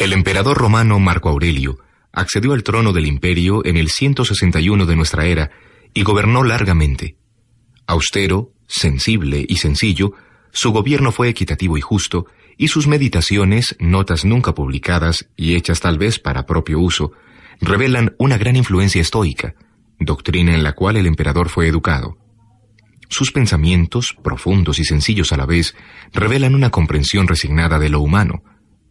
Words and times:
El 0.00 0.14
emperador 0.14 0.56
romano 0.56 0.98
Marco 0.98 1.28
Aurelio 1.28 1.76
accedió 2.10 2.54
al 2.54 2.62
trono 2.62 2.94
del 2.94 3.04
imperio 3.04 3.62
en 3.66 3.76
el 3.76 3.90
161 3.90 4.86
de 4.86 4.96
nuestra 4.96 5.26
era 5.26 5.50
y 5.92 6.04
gobernó 6.04 6.42
largamente. 6.42 7.18
Austero, 7.86 8.54
sensible 8.66 9.44
y 9.46 9.56
sencillo, 9.56 10.14
su 10.52 10.72
gobierno 10.72 11.12
fue 11.12 11.28
equitativo 11.28 11.76
y 11.76 11.82
justo, 11.82 12.24
y 12.56 12.68
sus 12.68 12.86
meditaciones, 12.86 13.76
notas 13.78 14.24
nunca 14.24 14.54
publicadas 14.54 15.28
y 15.36 15.54
hechas 15.54 15.80
tal 15.80 15.98
vez 15.98 16.18
para 16.18 16.46
propio 16.46 16.80
uso, 16.80 17.12
revelan 17.60 18.14
una 18.18 18.38
gran 18.38 18.56
influencia 18.56 19.02
estoica, 19.02 19.54
doctrina 19.98 20.54
en 20.54 20.62
la 20.62 20.72
cual 20.72 20.96
el 20.96 21.04
emperador 21.04 21.50
fue 21.50 21.68
educado. 21.68 22.16
Sus 23.10 23.32
pensamientos, 23.32 24.16
profundos 24.24 24.78
y 24.78 24.84
sencillos 24.86 25.30
a 25.32 25.36
la 25.36 25.44
vez, 25.44 25.74
revelan 26.14 26.54
una 26.54 26.70
comprensión 26.70 27.28
resignada 27.28 27.78
de 27.78 27.90
lo 27.90 28.00
humano, 28.00 28.42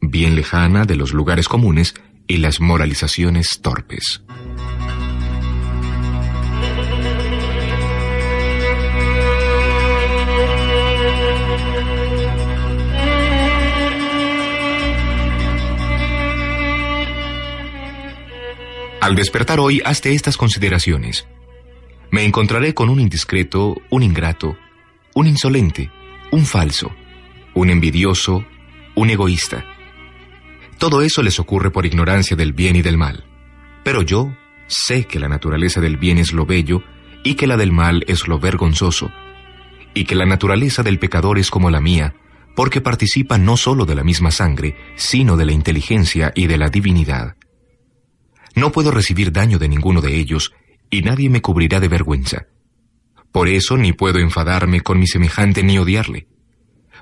bien 0.01 0.35
lejana 0.35 0.85
de 0.85 0.95
los 0.95 1.13
lugares 1.13 1.47
comunes 1.47 1.93
y 2.27 2.37
las 2.37 2.61
moralizaciones 2.61 3.61
torpes. 3.61 4.21
Al 19.01 19.15
despertar 19.15 19.59
hoy, 19.59 19.81
hazte 19.85 20.13
estas 20.13 20.37
consideraciones. 20.37 21.25
Me 22.11 22.25
encontraré 22.25 22.73
con 22.73 22.89
un 22.89 22.99
indiscreto, 22.99 23.81
un 23.89 24.03
ingrato, 24.03 24.57
un 25.15 25.25
insolente, 25.25 25.89
un 26.31 26.45
falso, 26.45 26.91
un 27.55 27.69
envidioso, 27.69 28.45
un 28.95 29.09
egoísta 29.09 29.65
todo 30.79 31.01
eso 31.01 31.21
les 31.21 31.39
ocurre 31.39 31.71
por 31.71 31.85
ignorancia 31.85 32.35
del 32.35 32.53
bien 32.53 32.77
y 32.77 32.81
del 32.81 32.97
mal. 32.97 33.25
Pero 33.83 34.01
yo 34.01 34.33
sé 34.67 35.05
que 35.05 35.19
la 35.19 35.27
naturaleza 35.27 35.81
del 35.81 35.97
bien 35.97 36.17
es 36.17 36.31
lo 36.31 36.45
bello 36.45 36.81
y 37.23 37.35
que 37.35 37.47
la 37.47 37.57
del 37.57 37.73
mal 37.73 38.05
es 38.07 38.27
lo 38.27 38.39
vergonzoso, 38.39 39.11
y 39.93 40.05
que 40.05 40.15
la 40.15 40.25
naturaleza 40.25 40.81
del 40.81 40.97
pecador 40.97 41.37
es 41.37 41.51
como 41.51 41.69
la 41.69 41.81
mía, 41.81 42.15
porque 42.55 42.79
participa 42.79 43.37
no 43.37 43.57
sólo 43.57 43.85
de 43.85 43.95
la 43.95 44.05
misma 44.05 44.31
sangre, 44.31 44.75
sino 44.95 45.35
de 45.35 45.45
la 45.45 45.51
inteligencia 45.51 46.31
y 46.33 46.47
de 46.47 46.57
la 46.57 46.69
divinidad. 46.69 47.35
No 48.55 48.71
puedo 48.71 48.91
recibir 48.91 49.33
daño 49.33 49.59
de 49.59 49.67
ninguno 49.67 50.01
de 50.01 50.15
ellos, 50.15 50.53
y 50.89 51.01
nadie 51.01 51.29
me 51.29 51.41
cubrirá 51.41 51.81
de 51.81 51.89
vergüenza. 51.89 52.47
Por 53.33 53.49
eso 53.49 53.77
ni 53.77 53.91
puedo 53.91 54.19
enfadarme 54.19 54.81
con 54.81 54.97
mi 54.97 55.07
semejante 55.07 55.61
ni 55.61 55.77
odiarle, 55.77 56.27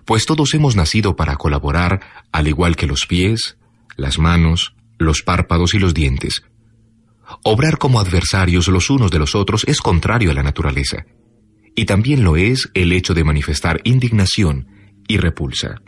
pues 0.07 0.25
todos 0.25 0.53
hemos 0.53 0.77
nacido 0.77 1.17
para 1.17 1.35
colaborar, 1.35 1.99
al 2.31 2.47
igual 2.47 2.77
que 2.77 2.87
los 2.87 3.05
pies, 3.05 3.56
las 3.97 4.19
manos, 4.19 4.75
los 4.97 5.23
párpados 5.23 5.73
y 5.73 5.79
los 5.79 5.93
dientes. 5.93 6.43
Obrar 7.43 7.77
como 7.77 7.99
adversarios 7.99 8.69
los 8.69 8.89
unos 8.89 9.11
de 9.11 9.19
los 9.19 9.35
otros 9.35 9.65
es 9.67 9.81
contrario 9.81 10.31
a 10.31 10.33
la 10.33 10.43
naturaleza, 10.43 11.05
y 11.75 11.85
también 11.85 12.23
lo 12.23 12.37
es 12.37 12.69
el 12.73 12.93
hecho 12.93 13.13
de 13.13 13.25
manifestar 13.25 13.81
indignación 13.83 14.67
y 15.07 15.17
repulsa. 15.17 15.81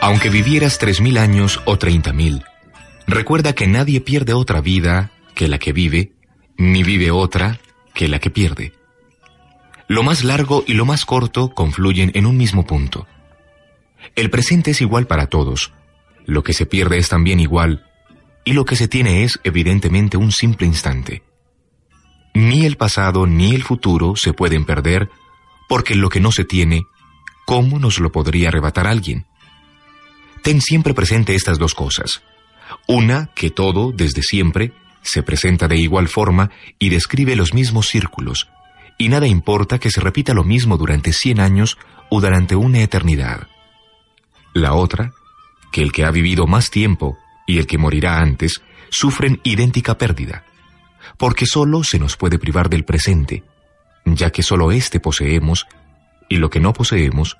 Aunque 0.00 0.30
vivieras 0.30 0.78
tres 0.78 1.00
mil 1.00 1.16
años 1.16 1.60
o 1.64 1.78
treinta 1.78 2.12
mil, 2.12 2.42
recuerda 3.06 3.54
que 3.54 3.68
nadie 3.68 4.00
pierde 4.00 4.32
otra 4.32 4.60
vida 4.60 5.12
que 5.34 5.46
la 5.46 5.58
que 5.58 5.72
vive 5.72 6.12
ni 6.62 6.84
vive 6.84 7.10
otra 7.10 7.58
que 7.92 8.06
la 8.08 8.20
que 8.20 8.30
pierde. 8.30 8.72
Lo 9.88 10.02
más 10.02 10.22
largo 10.22 10.62
y 10.66 10.74
lo 10.74 10.86
más 10.86 11.04
corto 11.04 11.50
confluyen 11.50 12.12
en 12.14 12.24
un 12.24 12.36
mismo 12.36 12.64
punto. 12.64 13.06
El 14.14 14.30
presente 14.30 14.70
es 14.70 14.80
igual 14.80 15.06
para 15.06 15.26
todos, 15.26 15.72
lo 16.24 16.42
que 16.44 16.52
se 16.52 16.66
pierde 16.66 16.98
es 16.98 17.08
también 17.08 17.40
igual, 17.40 17.86
y 18.44 18.52
lo 18.52 18.64
que 18.64 18.76
se 18.76 18.86
tiene 18.86 19.24
es 19.24 19.40
evidentemente 19.42 20.16
un 20.16 20.30
simple 20.30 20.66
instante. 20.66 21.22
Ni 22.32 22.64
el 22.64 22.76
pasado 22.76 23.26
ni 23.26 23.54
el 23.54 23.64
futuro 23.64 24.14
se 24.14 24.32
pueden 24.32 24.64
perder, 24.64 25.10
porque 25.68 25.96
lo 25.96 26.08
que 26.08 26.20
no 26.20 26.30
se 26.30 26.44
tiene, 26.44 26.82
¿cómo 27.44 27.78
nos 27.78 27.98
lo 27.98 28.12
podría 28.12 28.48
arrebatar 28.48 28.86
alguien? 28.86 29.26
Ten 30.42 30.60
siempre 30.60 30.94
presente 30.94 31.34
estas 31.34 31.58
dos 31.58 31.74
cosas. 31.74 32.22
Una, 32.86 33.30
que 33.34 33.50
todo, 33.50 33.92
desde 33.92 34.22
siempre, 34.22 34.72
se 35.02 35.22
presenta 35.22 35.68
de 35.68 35.76
igual 35.76 36.08
forma 36.08 36.50
y 36.78 36.88
describe 36.88 37.36
los 37.36 37.54
mismos 37.54 37.88
círculos, 37.88 38.48
y 38.98 39.08
nada 39.08 39.26
importa 39.26 39.78
que 39.78 39.90
se 39.90 40.00
repita 40.00 40.34
lo 40.34 40.44
mismo 40.44 40.76
durante 40.76 41.12
cien 41.12 41.40
años 41.40 41.78
o 42.10 42.20
durante 42.20 42.56
una 42.56 42.80
eternidad. 42.80 43.48
La 44.54 44.74
otra, 44.74 45.12
que 45.72 45.82
el 45.82 45.92
que 45.92 46.04
ha 46.04 46.10
vivido 46.10 46.46
más 46.46 46.70
tiempo 46.70 47.18
y 47.46 47.58
el 47.58 47.66
que 47.66 47.78
morirá 47.78 48.18
antes 48.18 48.62
sufren 48.90 49.40
idéntica 49.42 49.98
pérdida, 49.98 50.44
porque 51.18 51.46
solo 51.46 51.82
se 51.82 51.98
nos 51.98 52.16
puede 52.16 52.38
privar 52.38 52.68
del 52.68 52.84
presente, 52.84 53.42
ya 54.04 54.30
que 54.30 54.42
solo 54.42 54.70
éste 54.72 55.00
poseemos, 55.00 55.66
y 56.28 56.36
lo 56.36 56.50
que 56.50 56.60
no 56.60 56.72
poseemos 56.72 57.36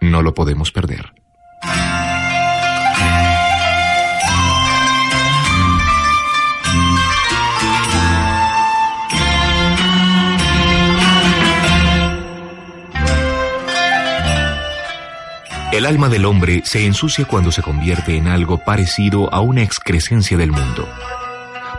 no 0.00 0.22
lo 0.22 0.34
podemos 0.34 0.72
perder. 0.72 1.15
El 15.76 15.84
alma 15.84 16.08
del 16.08 16.24
hombre 16.24 16.62
se 16.64 16.86
ensucia 16.86 17.26
cuando 17.26 17.52
se 17.52 17.60
convierte 17.60 18.16
en 18.16 18.28
algo 18.28 18.64
parecido 18.64 19.30
a 19.30 19.40
una 19.40 19.62
excrescencia 19.62 20.38
del 20.38 20.50
mundo. 20.50 20.88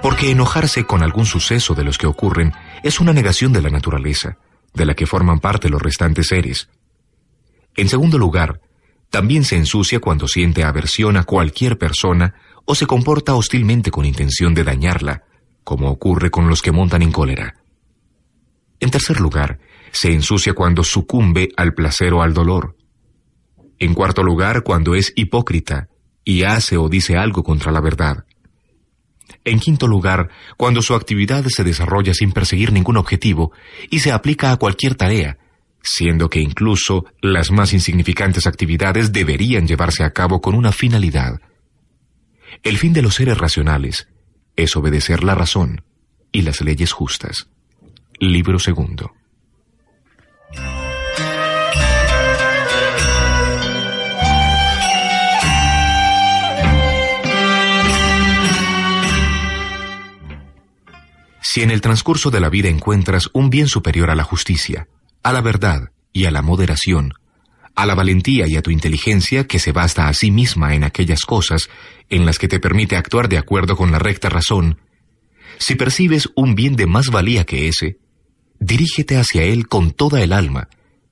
Porque 0.04 0.30
enojarse 0.30 0.84
con 0.84 1.02
algún 1.02 1.26
suceso 1.26 1.74
de 1.74 1.84
los 1.84 1.98
que 1.98 2.06
ocurren 2.06 2.54
es 2.84 3.00
una 3.00 3.12
negación 3.12 3.54
de 3.54 3.64
la 3.64 3.72
naturaleza, 3.72 4.38
de 4.76 4.86
la 4.86 4.94
que 4.94 5.08
forman 5.08 5.40
parte 5.40 5.70
los 5.70 5.82
restantes 5.82 6.28
seres. 6.28 6.70
En 7.76 7.90
segundo 7.90 8.20
lugar, 8.20 8.62
también 9.10 9.44
se 9.44 9.58
ensucia 9.58 10.00
cuando 10.00 10.28
siente 10.28 10.64
aversión 10.64 11.18
a 11.18 11.24
cualquier 11.24 11.80
persona 11.80 12.36
o 12.66 12.76
se 12.76 12.86
comporta 12.86 13.34
hostilmente 13.34 13.90
con 13.90 14.06
intención 14.06 14.54
de 14.54 14.64
dañarla, 14.64 15.24
como 15.64 15.90
ocurre 15.90 16.30
con 16.30 16.50
los 16.50 16.62
que 16.62 16.72
montan 16.72 17.02
en 17.02 17.12
cólera. 17.12 17.56
En 18.80 18.92
tercer 18.92 19.20
lugar, 19.20 19.58
se 19.92 20.14
ensucia 20.14 20.54
cuando 20.54 20.84
sucumbe 20.84 21.50
al 21.58 21.74
placer 21.74 22.14
o 22.14 22.22
al 22.22 22.36
dolor, 22.36 22.77
en 23.80 23.94
cuarto 23.94 24.24
lugar, 24.24 24.64
cuando 24.64 24.96
es 24.96 25.14
hipócrita 25.16 25.88
y 26.24 26.44
hace 26.44 26.78
o 26.78 26.90
dice 26.90 27.16
algo 27.16 27.44
contra 27.44 27.72
la 27.72 27.82
verdad. 27.82 28.26
En 29.44 29.60
quinto 29.60 29.88
lugar, 29.88 30.30
cuando 30.58 30.82
su 30.82 30.94
actividad 30.94 31.46
se 31.48 31.64
desarrolla 31.64 32.14
sin 32.14 32.32
perseguir 32.32 32.74
ningún 32.74 32.98
objetivo 32.98 33.52
y 33.90 34.00
se 34.00 34.12
aplica 34.12 34.52
a 34.52 34.58
cualquier 34.58 34.96
tarea, 34.96 35.38
siendo 35.82 36.30
que 36.30 36.42
incluso 36.42 37.06
las 37.22 37.52
más 37.52 37.74
insignificantes 37.74 38.46
actividades 38.46 39.14
deberían 39.14 39.68
llevarse 39.68 40.04
a 40.04 40.12
cabo 40.12 40.42
con 40.42 40.54
una 40.54 40.72
finalidad. 40.72 41.40
El 42.64 42.78
fin 42.78 42.94
de 42.94 43.02
los 43.02 43.16
seres 43.16 43.38
racionales 43.38 44.10
es 44.56 44.76
obedecer 44.76 45.24
la 45.24 45.36
razón 45.36 45.84
y 46.32 46.42
las 46.42 46.62
leyes 46.62 46.92
justas. 46.92 47.48
Libro 48.20 48.60
segundo. 48.60 49.14
Si 61.50 61.62
en 61.62 61.72
el 61.72 61.80
transcurso 61.80 62.30
de 62.30 62.42
la 62.42 62.50
vida 62.50 62.68
encuentras 62.68 63.30
un 63.32 63.50
bien 63.50 63.70
superior 63.70 64.10
a 64.10 64.16
la 64.16 64.26
justicia, 64.26 64.90
a 65.24 65.32
la 65.32 65.40
verdad 65.40 65.92
y 66.12 66.26
a 66.26 66.32
la 66.32 66.42
moderación, 66.42 67.14
a 67.74 67.86
la 67.86 67.96
valentía 67.96 68.48
y 68.50 68.58
a 68.58 68.62
tu 68.62 68.70
inteligencia 68.70 69.48
que 69.48 69.58
se 69.58 69.72
basta 69.72 70.10
a 70.10 70.14
sí 70.14 70.30
misma 70.30 70.76
en 70.76 70.84
aquellas 70.84 71.22
cosas 71.22 71.70
en 72.10 72.26
las 72.26 72.38
que 72.38 72.50
te 72.50 72.60
permite 72.60 72.98
actuar 72.98 73.30
de 73.30 73.38
acuerdo 73.38 73.78
con 73.78 73.94
la 73.94 73.98
recta 73.98 74.28
razón, 74.28 74.82
si 75.58 75.76
percibes 75.76 76.28
un 76.36 76.54
bien 76.54 76.76
de 76.76 76.86
más 76.86 77.08
valía 77.08 77.46
que 77.46 77.70
ese, 77.70 77.98
dirígete 78.60 79.16
hacia 79.16 79.44
él 79.44 79.70
con 79.70 79.92
toda 79.92 80.22
el 80.22 80.34
alma 80.34 80.68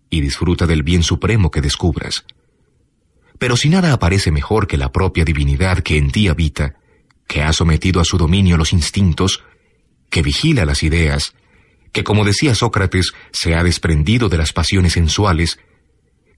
y 0.10 0.20
disfruta 0.20 0.68
del 0.68 0.84
bien 0.84 1.04
supremo 1.04 1.50
que 1.50 1.62
descubras. 1.62 2.26
Pero 3.40 3.56
si 3.56 3.70
nada 3.70 3.94
aparece 3.94 4.31
mejor 4.31 4.68
que 4.68 4.78
la 4.78 4.92
propia 4.92 5.24
divinidad 5.24 5.80
que 5.80 5.98
en 5.98 6.12
ti 6.12 6.28
habita, 6.28 6.76
que 7.26 7.42
ha 7.42 7.54
sometido 7.54 8.02
a 8.02 8.06
su 8.06 8.18
dominio 8.18 8.58
los 8.58 8.74
instintos, 8.74 9.42
que 10.16 10.22
vigila 10.22 10.64
las 10.64 10.82
ideas, 10.82 11.36
que 11.92 12.06
como 12.06 12.24
decía 12.24 12.56
Sócrates 12.56 13.12
se 13.34 13.54
ha 13.54 13.66
desprendido 13.66 14.30
de 14.30 14.38
las 14.38 14.54
pasiones 14.54 14.94
sensuales, 14.94 15.60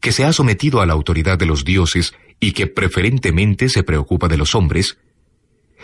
que 0.02 0.12
se 0.12 0.26
ha 0.26 0.34
sometido 0.34 0.82
a 0.82 0.88
la 0.88 0.94
autoridad 0.94 1.38
de 1.38 1.46
los 1.46 1.64
dioses 1.64 2.16
y 2.40 2.54
que 2.54 2.66
preferentemente 2.66 3.70
se 3.70 3.84
preocupa 3.84 4.28
de 4.30 4.38
los 4.38 4.56
hombres, 4.56 4.98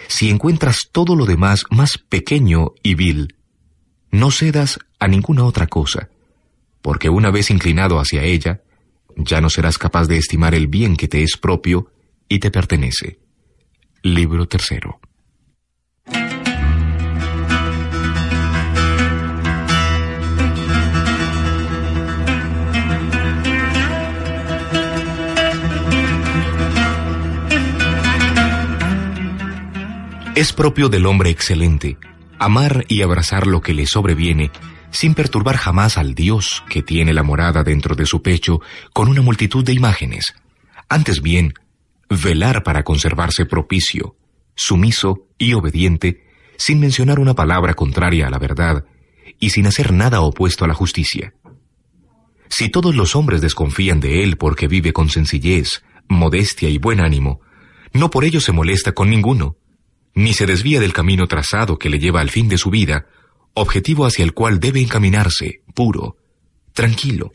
si 0.07 0.31
encuentras 0.31 0.90
todo 0.92 1.16
lo 1.16 1.28
demás 1.28 1.66
más 1.69 2.00
pequeño 2.00 2.72
y 2.81 2.95
vil, 2.95 3.36
no 4.10 4.31
cedas 4.31 4.80
a 4.98 5.07
ninguna 5.07 5.44
otra 5.44 5.68
cosa, 5.68 6.10
porque 6.81 7.12
una 7.12 7.30
vez 7.30 7.51
inclinado 7.51 8.00
hacia 8.00 8.24
ella, 8.24 8.63
ya 9.16 9.40
no 9.40 9.51
serás 9.51 9.78
capaz 9.78 10.07
de 10.07 10.18
estimar 10.18 10.56
el 10.56 10.66
bien 10.66 10.95
que 10.95 11.07
te 11.07 11.22
es 11.22 11.38
propio 11.38 11.92
y 12.28 12.40
te 12.40 12.50
pertenece. 12.50 13.19
Libro 14.01 14.48
tercero. 14.48 15.00
Es 30.35 30.51
propio 30.51 30.89
del 30.89 31.06
hombre 31.06 31.30
excelente 31.30 31.97
amar 32.39 32.85
y 32.88 33.03
abrazar 33.03 33.45
lo 33.45 33.62
que 33.62 33.75
le 33.75 33.85
sobreviene 33.85 34.50
sin 34.89 35.13
perturbar 35.13 35.57
jamás 35.57 36.00
al 36.00 36.15
Dios 36.15 36.63
que 36.69 36.81
tiene 36.81 37.13
la 37.13 37.21
morada 37.21 37.63
dentro 37.63 37.95
de 37.95 38.07
su 38.07 38.24
pecho 38.24 38.59
con 38.94 39.09
una 39.09 39.21
multitud 39.21 39.63
de 39.63 39.74
imágenes. 39.74 40.33
Antes 40.89 41.21
bien, 41.21 41.53
velar 42.09 42.63
para 42.63 42.83
conservarse 42.83 43.45
propicio, 43.45 44.15
sumiso 44.56 45.27
y 45.38 45.53
obediente, 45.53 46.25
sin 46.57 46.80
mencionar 46.80 47.19
una 47.19 47.35
palabra 47.35 47.75
contraria 47.75 48.25
a 48.25 48.30
la 48.31 48.39
verdad 48.39 48.85
y 49.39 49.51
sin 49.51 49.68
hacer 49.68 49.94
nada 49.94 50.21
opuesto 50.21 50.65
a 50.65 50.68
la 50.68 50.74
justicia. 50.74 51.35
Si 52.50 52.69
todos 52.69 52.95
los 52.95 53.15
hombres 53.15 53.39
desconfían 53.39 54.00
de 54.00 54.24
él 54.24 54.38
porque 54.38 54.68
vive 54.68 54.94
con 54.94 55.09
sencillez, 55.09 55.83
modestia 56.07 56.69
y 56.69 56.80
buen 56.80 57.01
ánimo, 57.01 57.39
no 57.94 58.09
por 58.09 58.25
ello 58.25 58.41
se 58.41 58.51
molesta 58.51 58.94
con 58.94 59.12
ninguno, 59.12 59.57
ni 60.15 60.33
se 60.33 60.45
desvía 60.45 60.80
del 60.80 60.94
camino 60.94 61.27
trazado 61.27 61.77
que 61.77 61.89
le 61.89 62.00
lleva 62.00 62.21
al 62.21 62.30
fin 62.30 62.48
de 62.48 62.57
su 62.57 62.69
vida, 62.69 63.07
objetivo 63.54 64.06
hacia 64.06 64.24
el 64.24 64.33
cual 64.33 64.60
debe 64.60 64.81
encaminarse, 64.81 65.62
puro, 65.74 66.18
tranquilo, 66.74 67.31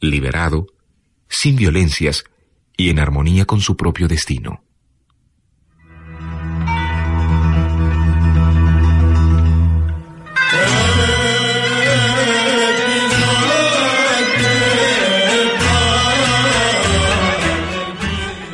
liberado, 0.00 0.66
sin 1.28 1.56
violencias 1.56 2.24
y 2.76 2.90
en 2.90 2.98
armonía 2.98 3.44
con 3.44 3.60
su 3.60 3.76
propio 3.76 4.08
destino. 4.08 4.62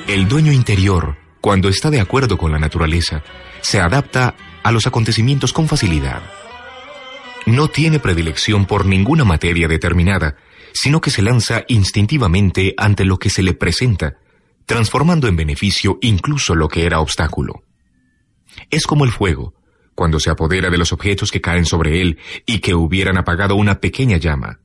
El 0.06 0.28
dueño 0.28 0.52
interior, 0.52 1.16
cuando 1.44 1.68
está 1.68 1.90
de 1.90 2.00
acuerdo 2.00 2.38
con 2.38 2.52
la 2.52 2.58
naturaleza, 2.58 3.22
se 3.60 3.78
adapta 3.78 4.34
a 4.62 4.72
los 4.72 4.86
acontecimientos 4.86 5.52
con 5.52 5.68
facilidad. 5.68 6.22
No 7.44 7.68
tiene 7.68 7.98
predilección 7.98 8.64
por 8.64 8.86
ninguna 8.86 9.24
materia 9.24 9.68
determinada, 9.68 10.36
sino 10.72 11.02
que 11.02 11.10
se 11.10 11.20
lanza 11.20 11.64
instintivamente 11.68 12.72
ante 12.78 13.04
lo 13.04 13.18
que 13.18 13.28
se 13.28 13.42
le 13.42 13.52
presenta, 13.52 14.16
transformando 14.64 15.28
en 15.28 15.36
beneficio 15.36 15.98
incluso 16.00 16.54
lo 16.54 16.66
que 16.66 16.86
era 16.86 17.00
obstáculo. 17.00 17.62
Es 18.70 18.86
como 18.86 19.04
el 19.04 19.12
fuego, 19.12 19.52
cuando 19.94 20.20
se 20.20 20.30
apodera 20.30 20.70
de 20.70 20.78
los 20.78 20.94
objetos 20.94 21.30
que 21.30 21.42
caen 21.42 21.66
sobre 21.66 22.00
él 22.00 22.18
y 22.46 22.60
que 22.60 22.74
hubieran 22.74 23.18
apagado 23.18 23.54
una 23.56 23.80
pequeña 23.80 24.16
llama. 24.16 24.60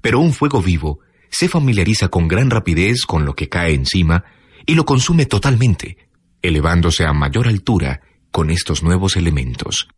Pero 0.00 0.18
un 0.18 0.32
fuego 0.32 0.60
vivo 0.60 0.98
se 1.30 1.48
familiariza 1.48 2.08
con 2.08 2.26
gran 2.26 2.50
rapidez 2.50 3.06
con 3.06 3.24
lo 3.24 3.36
que 3.36 3.48
cae 3.48 3.74
encima 3.74 4.24
y 4.66 4.74
lo 4.74 4.84
consume 4.84 5.26
totalmente, 5.26 5.96
elevándose 6.40 7.04
a 7.04 7.12
mayor 7.12 7.48
altura 7.48 8.00
con 8.30 8.50
estos 8.50 8.82
nuevos 8.82 9.16
elementos. 9.16 9.88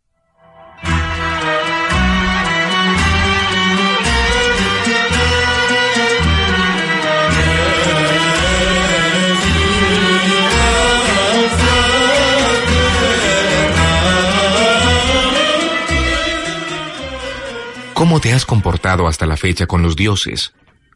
¿Cómo 17.93 18.19
te 18.19 18.33
has 18.33 18.45
comportado 18.45 19.07
hasta 19.07 19.25
la 19.25 19.37
fecha 19.37 19.65
con 19.65 19.81
los 19.81 19.95
dioses, 19.95 20.53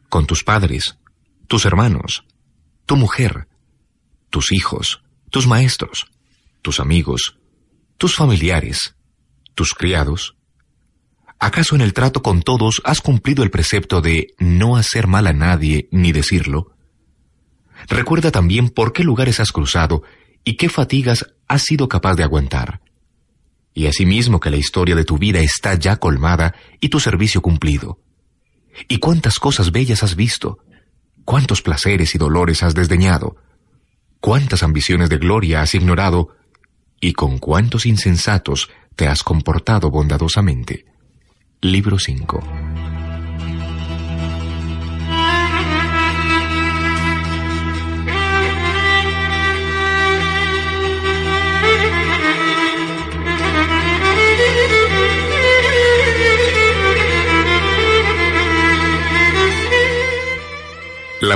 con 0.08 0.26
tus 0.26 0.44
padres, 0.44 0.98
tus 1.48 1.64
hermanos, 1.64 2.24
tu 2.86 2.96
mujer, 2.96 3.48
tus 4.30 4.52
hijos, 4.52 5.02
tus 5.30 5.46
maestros? 5.46 6.06
tus 6.62 6.80
amigos, 6.80 7.36
tus 7.96 8.14
familiares, 8.14 8.94
tus 9.54 9.74
criados? 9.74 10.36
¿Acaso 11.38 11.74
en 11.74 11.80
el 11.80 11.94
trato 11.94 12.22
con 12.22 12.42
todos 12.42 12.82
has 12.84 13.00
cumplido 13.00 13.42
el 13.42 13.50
precepto 13.50 14.02
de 14.02 14.34
no 14.38 14.76
hacer 14.76 15.06
mal 15.06 15.26
a 15.26 15.32
nadie 15.32 15.88
ni 15.90 16.12
decirlo? 16.12 16.76
Recuerda 17.88 18.30
también 18.30 18.68
por 18.68 18.92
qué 18.92 19.04
lugares 19.04 19.40
has 19.40 19.52
cruzado 19.52 20.02
y 20.44 20.56
qué 20.56 20.68
fatigas 20.68 21.34
has 21.48 21.62
sido 21.62 21.88
capaz 21.88 22.14
de 22.14 22.24
aguantar. 22.24 22.82
Y 23.72 23.86
asimismo 23.86 24.40
que 24.40 24.50
la 24.50 24.58
historia 24.58 24.94
de 24.94 25.04
tu 25.04 25.16
vida 25.16 25.40
está 25.40 25.74
ya 25.74 25.96
colmada 25.96 26.54
y 26.80 26.90
tu 26.90 27.00
servicio 27.00 27.40
cumplido. 27.40 28.00
Y 28.88 28.98
cuántas 28.98 29.38
cosas 29.38 29.72
bellas 29.72 30.02
has 30.02 30.16
visto, 30.16 30.58
cuántos 31.24 31.62
placeres 31.62 32.14
y 32.14 32.18
dolores 32.18 32.62
has 32.62 32.74
desdeñado, 32.74 33.36
cuántas 34.20 34.62
ambiciones 34.62 35.08
de 35.08 35.18
gloria 35.18 35.62
has 35.62 35.74
ignorado 35.74 36.36
y 37.00 37.14
con 37.14 37.38
cuántos 37.38 37.86
insensatos 37.86 38.70
te 38.94 39.08
has 39.08 39.22
comportado 39.22 39.90
bondadosamente. 39.90 40.84
Libro 41.62 41.98
5 41.98 42.69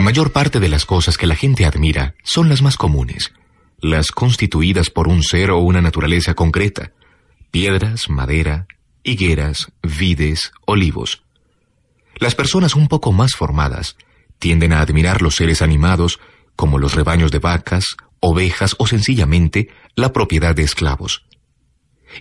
mayor 0.04 0.32
parte 0.32 0.60
de 0.60 0.68
las 0.68 0.84
cosas 0.84 1.16
que 1.16 1.26
la 1.26 1.34
gente 1.34 1.64
admira 1.64 2.14
son 2.22 2.50
las 2.50 2.60
más 2.60 2.76
comunes, 2.76 3.32
las 3.80 4.12
constituidas 4.12 4.90
por 4.90 5.08
un 5.08 5.22
ser 5.22 5.50
o 5.50 5.58
una 5.58 5.80
naturaleza 5.80 6.34
concreta, 6.34 6.92
piedras, 7.50 8.10
madera, 8.10 8.66
higueras, 9.02 9.72
vides, 9.82 10.52
olivos. 10.66 11.22
Las 12.16 12.34
personas 12.34 12.74
un 12.74 12.86
poco 12.86 13.12
más 13.12 13.32
formadas 13.32 13.96
tienden 14.38 14.74
a 14.74 14.80
admirar 14.80 15.22
los 15.22 15.36
seres 15.36 15.62
animados 15.62 16.20
como 16.54 16.78
los 16.78 16.94
rebaños 16.94 17.32
de 17.32 17.38
vacas, 17.38 17.96
ovejas 18.20 18.76
o 18.78 18.86
sencillamente 18.86 19.70
la 19.96 20.12
propiedad 20.12 20.54
de 20.54 20.64
esclavos. 20.64 21.24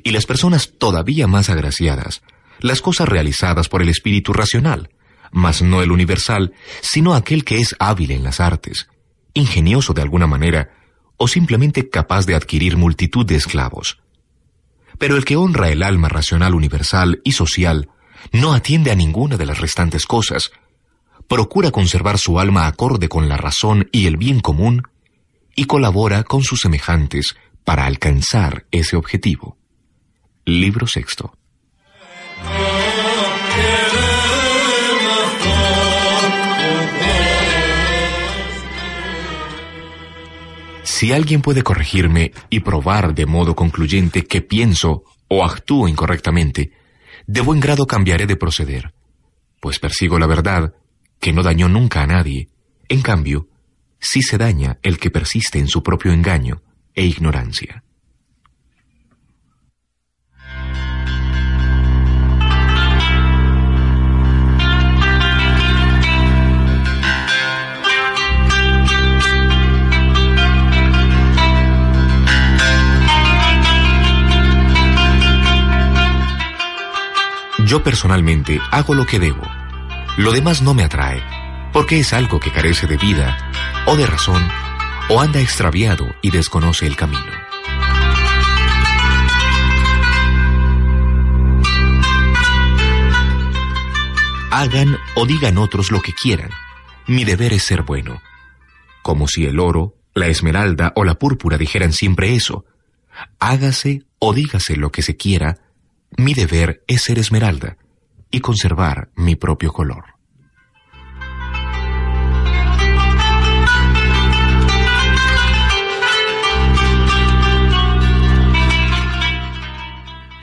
Y 0.04 0.12
las 0.12 0.26
personas 0.26 0.72
todavía 0.80 1.28
más 1.28 1.50
agraciadas, 1.50 2.24
las 2.60 2.82
cosas 2.82 3.10
realizadas 3.10 3.68
por 3.68 3.82
el 3.82 3.90
espíritu 3.90 4.32
racional, 4.32 4.90
mas 5.34 5.62
no 5.62 5.82
el 5.82 5.92
universal, 5.92 6.54
sino 6.82 7.14
aquel 7.14 7.44
que 7.44 7.60
es 7.60 7.76
hábil 7.80 8.12
en 8.12 8.24
las 8.24 8.40
artes, 8.40 8.88
ingenioso 9.34 9.94
de 9.94 10.02
alguna 10.02 10.28
manera, 10.28 10.72
o 11.18 11.28
simplemente 11.28 11.90
capaz 11.90 12.26
de 12.26 12.36
adquirir 12.36 12.78
multitud 12.78 13.26
de 13.26 13.36
esclavos. 13.36 14.00
Pero 14.98 15.18
el 15.18 15.26
que 15.26 15.36
honra 15.36 15.70
el 15.70 15.84
alma 15.84 16.08
racional 16.08 16.54
universal 16.54 17.20
y 17.24 17.34
social 17.34 17.90
no 18.32 18.54
atiende 18.54 18.92
a 18.92 18.96
ninguna 18.96 19.36
de 19.38 19.46
las 19.46 19.60
restantes 19.60 20.06
cosas, 20.06 20.52
procura 21.28 21.72
conservar 21.72 22.18
su 22.20 22.40
alma 22.40 22.68
acorde 22.68 23.10
con 23.10 23.28
la 23.28 23.38
razón 23.38 23.90
y 23.92 24.06
el 24.06 24.18
bien 24.18 24.40
común, 24.40 24.84
y 25.56 25.66
colabora 25.66 26.24
con 26.24 26.44
sus 26.44 26.60
semejantes 26.60 27.36
para 27.64 27.86
alcanzar 27.86 28.66
ese 28.72 28.96
objetivo. 28.96 29.58
Libro 30.46 30.88
sexto. 30.88 31.38
Si 40.84 41.14
alguien 41.14 41.42
puede 41.42 41.64
corregirme 41.64 42.34
y 42.50 42.60
probar 42.60 43.16
de 43.16 43.26
modo 43.26 43.56
concluyente 43.56 44.26
que 44.26 44.42
pienso 44.42 45.04
o 45.30 45.46
actúo 45.46 45.88
incorrectamente, 45.88 46.72
de 47.26 47.42
buen 47.42 47.60
grado 47.62 47.86
cambiaré 47.86 48.28
de 48.28 48.36
proceder, 48.36 48.94
pues 49.62 49.80
persigo 49.80 50.20
la 50.20 50.28
verdad, 50.28 50.74
que 51.20 51.32
no 51.32 51.42
dañó 51.42 51.70
nunca 51.70 52.02
a 52.02 52.08
nadie. 52.08 52.50
En 52.90 53.02
cambio, 53.02 53.48
sí 54.00 54.22
se 54.22 54.38
daña 54.38 54.78
el 54.84 55.00
que 55.00 55.10
persiste 55.10 55.58
en 55.58 55.70
su 55.70 55.82
propio 55.82 56.12
engaño 56.12 56.62
e 56.94 57.06
ignorancia. 57.06 57.84
Yo 77.74 77.82
personalmente 77.82 78.60
hago 78.70 78.94
lo 78.94 79.04
que 79.08 79.18
debo. 79.18 79.42
Lo 80.18 80.32
demás 80.32 80.62
no 80.62 80.76
me 80.76 80.84
atrae, 80.84 81.24
porque 81.74 81.98
es 82.00 82.14
algo 82.14 82.40
que 82.40 82.52
carece 82.52 82.86
de 82.86 82.98
vida, 82.98 83.36
o 83.88 83.96
de 83.96 84.06
razón, 84.06 84.48
o 85.10 85.20
anda 85.20 85.40
extraviado 85.42 86.06
y 86.22 86.30
desconoce 86.30 86.86
el 86.86 86.96
camino. 86.96 87.34
Hagan 94.52 94.96
o 95.16 95.26
digan 95.26 95.58
otros 95.58 95.90
lo 95.90 96.00
que 96.00 96.14
quieran. 96.14 96.52
Mi 97.08 97.26
deber 97.26 97.54
es 97.54 97.64
ser 97.64 97.82
bueno. 97.82 98.22
Como 99.02 99.28
si 99.28 99.46
el 99.46 99.60
oro, 99.60 99.96
la 100.14 100.28
esmeralda 100.28 100.94
o 100.96 101.04
la 101.04 101.16
púrpura 101.16 101.58
dijeran 101.58 101.92
siempre 101.92 102.36
eso. 102.36 102.66
Hágase 103.40 104.04
o 104.20 104.32
dígase 104.32 104.76
lo 104.76 104.92
que 104.92 105.02
se 105.02 105.18
quiera, 105.18 105.58
mi 106.18 106.34
deber 106.34 106.84
es 106.88 107.04
ser 107.04 107.20
esmeralda 107.20 107.78
y 108.30 108.40
conservar 108.40 109.12
mi 109.16 109.36
propio 109.36 109.72
color. 109.72 110.06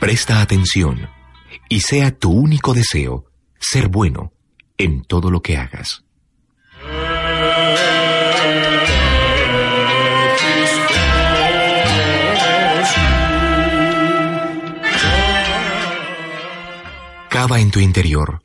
Presta 0.00 0.40
atención 0.40 1.08
y 1.68 1.80
sea 1.80 2.16
tu 2.16 2.30
único 2.30 2.72
deseo 2.72 3.26
ser 3.58 3.88
bueno 3.88 4.32
en 4.78 5.02
todo 5.02 5.30
lo 5.30 5.42
que 5.42 5.56
hagas. 5.58 6.04
Cava 17.30 17.60
en 17.60 17.70
tu 17.70 17.78
interior. 17.78 18.42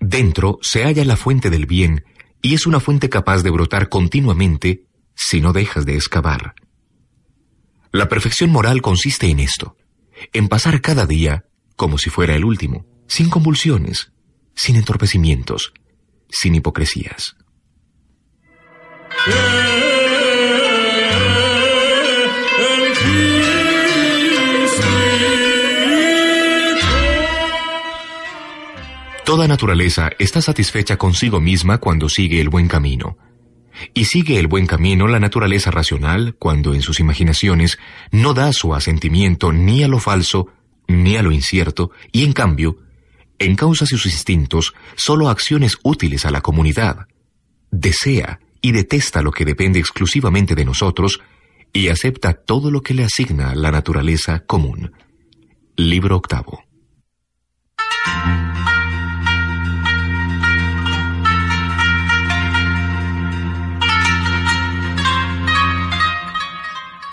Dentro 0.00 0.58
se 0.60 0.82
halla 0.82 1.04
la 1.04 1.16
fuente 1.16 1.50
del 1.50 1.66
bien 1.66 2.04
y 2.42 2.54
es 2.54 2.66
una 2.66 2.80
fuente 2.80 3.08
capaz 3.08 3.44
de 3.44 3.50
brotar 3.50 3.88
continuamente 3.88 4.88
si 5.14 5.40
no 5.40 5.52
dejas 5.52 5.86
de 5.86 5.94
excavar. 5.94 6.56
La 7.92 8.08
perfección 8.08 8.50
moral 8.50 8.82
consiste 8.82 9.28
en 9.28 9.38
esto, 9.38 9.76
en 10.32 10.48
pasar 10.48 10.80
cada 10.80 11.06
día 11.06 11.44
como 11.76 11.96
si 11.96 12.10
fuera 12.10 12.34
el 12.34 12.44
último, 12.44 12.84
sin 13.06 13.30
convulsiones, 13.30 14.10
sin 14.56 14.74
entorpecimientos, 14.74 15.72
sin 16.28 16.56
hipocresías. 16.56 17.36
Toda 29.28 29.46
naturaleza 29.46 30.10
está 30.18 30.40
satisfecha 30.40 30.96
consigo 30.96 31.38
misma 31.38 31.76
cuando 31.76 32.08
sigue 32.08 32.40
el 32.40 32.48
buen 32.48 32.66
camino. 32.66 33.18
Y 33.92 34.06
sigue 34.06 34.38
el 34.38 34.46
buen 34.46 34.66
camino 34.66 35.06
la 35.06 35.20
naturaleza 35.20 35.70
racional 35.70 36.36
cuando 36.38 36.72
en 36.72 36.80
sus 36.80 36.98
imaginaciones 36.98 37.78
no 38.10 38.32
da 38.32 38.54
su 38.54 38.74
asentimiento 38.74 39.52
ni 39.52 39.84
a 39.84 39.88
lo 39.88 39.98
falso 39.98 40.48
ni 40.86 41.16
a 41.16 41.22
lo 41.22 41.30
incierto, 41.30 41.90
y 42.10 42.24
en 42.24 42.32
cambio, 42.32 42.78
encausa 43.38 43.84
sus 43.84 44.06
instintos 44.06 44.72
solo 44.96 45.28
acciones 45.28 45.76
útiles 45.82 46.24
a 46.24 46.30
la 46.30 46.40
comunidad. 46.40 47.06
Desea 47.70 48.40
y 48.62 48.72
detesta 48.72 49.20
lo 49.20 49.30
que 49.30 49.44
depende 49.44 49.78
exclusivamente 49.78 50.54
de 50.54 50.64
nosotros 50.64 51.20
y 51.74 51.88
acepta 51.88 52.32
todo 52.32 52.70
lo 52.70 52.80
que 52.80 52.94
le 52.94 53.04
asigna 53.04 53.54
la 53.54 53.72
naturaleza 53.72 54.40
común. 54.46 54.92
Libro 55.76 56.16
octavo. 56.16 56.62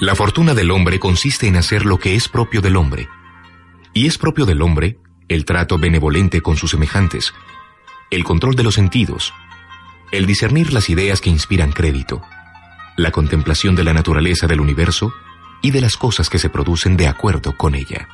La 0.06 0.14
fortuna 0.14 0.54
del 0.54 0.70
hombre 0.70 1.00
consiste 1.00 1.48
en 1.48 1.56
hacer 1.56 1.84
lo 1.84 1.98
que 1.98 2.14
es 2.14 2.30
propio 2.30 2.62
del 2.62 2.76
hombre. 2.76 3.10
Y 3.92 4.06
es 4.06 4.20
propio 4.20 4.46
del 4.46 4.62
hombre 4.62 5.00
el 5.30 5.46
trato 5.46 5.80
benevolente 5.80 6.42
con 6.42 6.58
sus 6.58 6.70
semejantes, 6.70 7.34
el 8.12 8.24
control 8.24 8.56
de 8.56 8.62
los 8.62 8.76
sentidos, 8.76 9.34
el 10.12 10.28
discernir 10.28 10.74
las 10.74 10.92
ideas 10.92 11.22
que 11.22 11.32
inspiran 11.32 11.72
crédito, 11.72 12.22
la 12.98 13.10
contemplación 13.10 13.76
de 13.76 13.84
la 13.84 13.94
naturaleza 13.94 14.46
del 14.46 14.62
universo 14.62 15.12
y 15.64 15.72
de 15.72 15.82
las 15.82 15.98
cosas 15.98 16.30
que 16.30 16.38
se 16.38 16.52
producen 16.52 16.98
de 16.98 17.08
acuerdo 17.08 17.58
con 17.58 17.74
ella. 17.74 18.08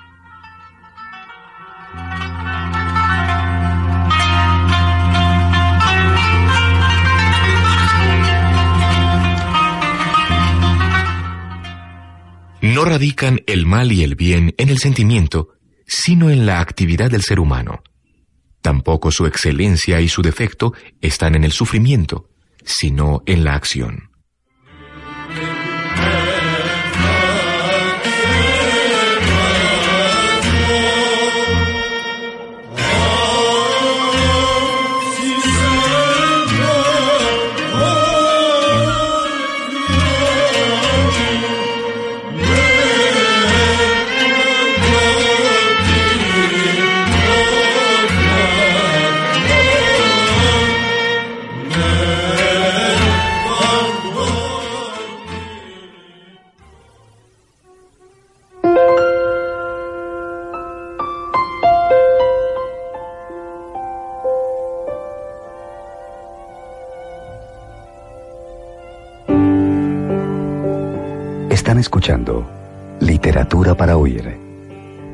No 12.82 12.86
radican 12.90 13.42
el 13.46 13.68
mal 13.68 13.92
y 13.92 14.02
el 14.02 14.16
bien 14.16 14.56
en 14.58 14.70
el 14.70 14.80
sentimiento, 14.80 15.50
sino 15.86 16.32
en 16.32 16.48
la 16.48 16.62
actividad 16.62 17.12
del 17.12 17.22
ser 17.22 17.40
humano. 17.40 17.84
Tampoco 18.62 19.12
su 19.12 19.28
excelencia 19.28 20.02
y 20.02 20.08
su 20.08 20.24
defecto 20.24 20.74
están 21.00 21.36
en 21.36 21.44
el 21.44 21.52
sufrimiento, 21.52 22.30
sino 22.64 23.22
en 23.28 23.44
la 23.44 23.54
acción. 23.54 24.11
Escuchando 72.02 72.50
Literatura 73.00 73.78
para 73.78 73.96
Oír. 73.96 74.36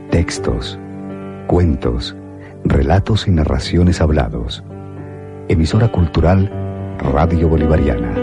Textos, 0.09 0.79
cuentos, 1.45 2.15
relatos 2.63 3.27
y 3.27 3.31
narraciones 3.31 3.99
hablados. 3.99 4.63
Emisora 5.49 5.89
cultural 5.91 6.49
Radio 6.99 7.49
Bolivariana. 7.49 8.13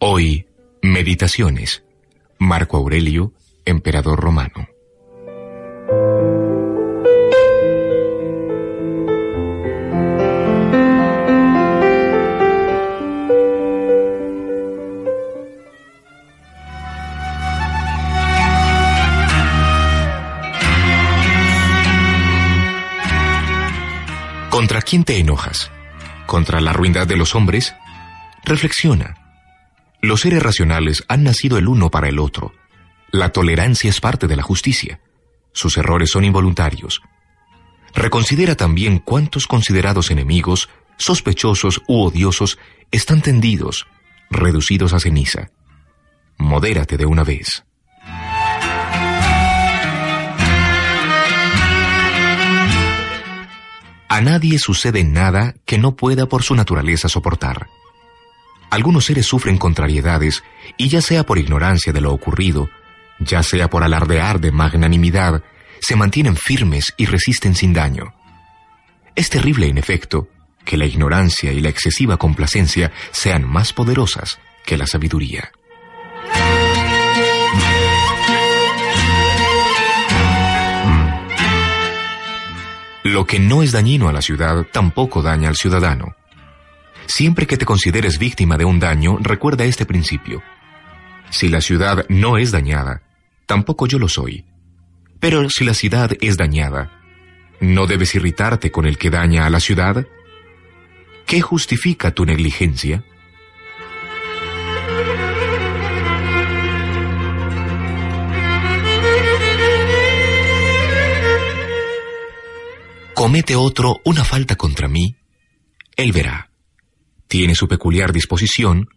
Hoy, 0.00 0.44
Meditaciones. 0.82 1.82
Marco 2.38 2.76
Aurelio, 2.76 3.32
Emperador 3.64 4.20
Romano. 4.20 4.68
Quién 24.88 25.04
te 25.04 25.18
enojas? 25.18 25.70
¿Contra 26.26 26.62
la 26.62 26.72
ruindad 26.72 27.06
de 27.06 27.16
los 27.16 27.34
hombres? 27.34 27.74
Reflexiona. 28.44 29.16
Los 30.00 30.22
seres 30.22 30.42
racionales 30.42 31.04
han 31.08 31.24
nacido 31.24 31.58
el 31.58 31.68
uno 31.68 31.90
para 31.90 32.08
el 32.08 32.18
otro. 32.18 32.54
La 33.10 33.28
tolerancia 33.30 33.90
es 33.90 34.00
parte 34.00 34.26
de 34.26 34.36
la 34.36 34.42
justicia. 34.42 35.00
Sus 35.52 35.76
errores 35.76 36.10
son 36.10 36.24
involuntarios. 36.24 37.02
Reconsidera 37.94 38.54
también 38.54 38.98
cuántos 38.98 39.46
considerados 39.46 40.10
enemigos, 40.10 40.70
sospechosos 40.96 41.82
u 41.86 42.00
odiosos 42.04 42.58
están 42.90 43.20
tendidos, 43.20 43.86
reducidos 44.30 44.94
a 44.94 45.00
ceniza. 45.00 45.50
Modérate 46.38 46.96
de 46.96 47.04
una 47.04 47.24
vez. 47.24 47.64
A 54.08 54.20
nadie 54.20 54.58
sucede 54.58 55.04
nada 55.04 55.54
que 55.66 55.78
no 55.78 55.94
pueda 55.94 56.26
por 56.26 56.42
su 56.42 56.54
naturaleza 56.54 57.08
soportar. 57.08 57.68
Algunos 58.70 59.06
seres 59.06 59.26
sufren 59.26 59.58
contrariedades 59.58 60.44
y 60.76 60.88
ya 60.88 61.00
sea 61.02 61.24
por 61.24 61.38
ignorancia 61.38 61.92
de 61.92 62.00
lo 62.00 62.12
ocurrido, 62.12 62.70
ya 63.18 63.42
sea 63.42 63.68
por 63.68 63.82
alardear 63.82 64.40
de 64.40 64.52
magnanimidad, 64.52 65.42
se 65.80 65.96
mantienen 65.96 66.36
firmes 66.36 66.94
y 66.96 67.06
resisten 67.06 67.54
sin 67.54 67.72
daño. 67.72 68.14
Es 69.14 69.30
terrible, 69.30 69.68
en 69.68 69.78
efecto, 69.78 70.28
que 70.64 70.76
la 70.76 70.86
ignorancia 70.86 71.52
y 71.52 71.60
la 71.60 71.68
excesiva 71.68 72.16
complacencia 72.16 72.92
sean 73.10 73.44
más 73.44 73.72
poderosas 73.72 74.38
que 74.64 74.76
la 74.76 74.86
sabiduría. 74.86 75.50
Lo 83.08 83.24
que 83.24 83.38
no 83.38 83.62
es 83.62 83.72
dañino 83.72 84.10
a 84.10 84.12
la 84.12 84.20
ciudad 84.20 84.66
tampoco 84.70 85.22
daña 85.22 85.48
al 85.48 85.56
ciudadano. 85.56 86.14
Siempre 87.06 87.46
que 87.46 87.56
te 87.56 87.64
consideres 87.64 88.18
víctima 88.18 88.58
de 88.58 88.66
un 88.66 88.78
daño, 88.78 89.16
recuerda 89.18 89.64
este 89.64 89.86
principio. 89.86 90.42
Si 91.30 91.48
la 91.48 91.62
ciudad 91.62 92.04
no 92.10 92.36
es 92.36 92.52
dañada, 92.52 93.00
tampoco 93.46 93.86
yo 93.86 93.98
lo 93.98 94.08
soy. 94.08 94.44
Pero 95.20 95.48
si 95.48 95.64
la 95.64 95.72
ciudad 95.72 96.10
es 96.20 96.36
dañada, 96.36 97.00
¿no 97.60 97.86
debes 97.86 98.14
irritarte 98.14 98.70
con 98.70 98.84
el 98.84 98.98
que 98.98 99.08
daña 99.08 99.46
a 99.46 99.50
la 99.50 99.60
ciudad? 99.60 100.06
¿Qué 101.24 101.40
justifica 101.40 102.10
tu 102.10 102.26
negligencia? 102.26 103.04
Comete 113.18 113.56
otro 113.56 114.00
una 114.04 114.22
falta 114.22 114.54
contra 114.54 114.86
mí, 114.86 115.16
él 115.96 116.12
verá. 116.12 116.52
Tiene 117.26 117.56
su 117.56 117.66
peculiar 117.66 118.12
disposición, 118.12 118.90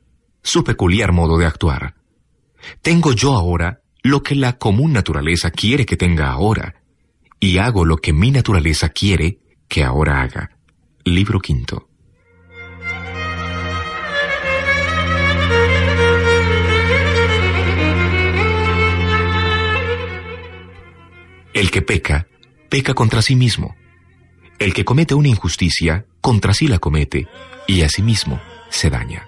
su 0.43 0.63
peculiar 0.63 1.11
modo 1.11 1.39
de 1.39 1.47
actuar. 1.47 1.95
Tengo 2.83 3.13
yo 3.13 3.33
ahora 3.33 3.81
lo 4.03 4.21
que 4.21 4.35
la 4.35 4.59
común 4.59 4.93
naturaleza 4.93 5.49
quiere 5.49 5.87
que 5.87 5.97
tenga 5.97 6.29
ahora, 6.29 6.83
y 7.39 7.57
hago 7.57 7.83
lo 7.83 7.97
que 7.97 8.13
mi 8.13 8.29
naturaleza 8.29 8.89
quiere 8.89 9.39
que 9.67 9.83
ahora 9.83 10.21
haga. 10.21 10.51
Libro 11.03 11.39
quinto. 11.39 11.89
El 21.55 21.71
que 21.71 21.81
peca, 21.81 22.27
peca 22.69 22.93
contra 22.93 23.23
sí 23.23 23.35
mismo. 23.35 23.80
El 24.61 24.75
que 24.75 24.85
comete 24.85 25.15
una 25.15 25.27
injusticia, 25.27 26.05
contra 26.21 26.53
sí 26.53 26.67
la 26.67 26.77
comete, 26.77 27.27
y 27.65 27.81
a 27.81 27.89
sí 27.89 28.03
mismo 28.03 28.39
se 28.69 28.91
daña. 28.91 29.27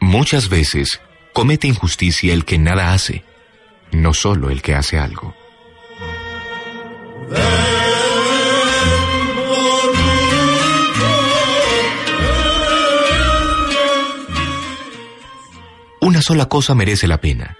Muchas 0.00 0.48
veces 0.48 1.00
comete 1.32 1.68
injusticia 1.68 2.34
el 2.34 2.44
que 2.44 2.58
nada 2.58 2.94
hace, 2.94 3.22
no 3.92 4.12
solo 4.12 4.50
el 4.50 4.60
que 4.60 4.74
hace 4.74 4.98
algo. 4.98 5.36
Sola 16.20 16.46
cosa 16.46 16.74
merece 16.74 17.08
la 17.08 17.18
pena. 17.18 17.56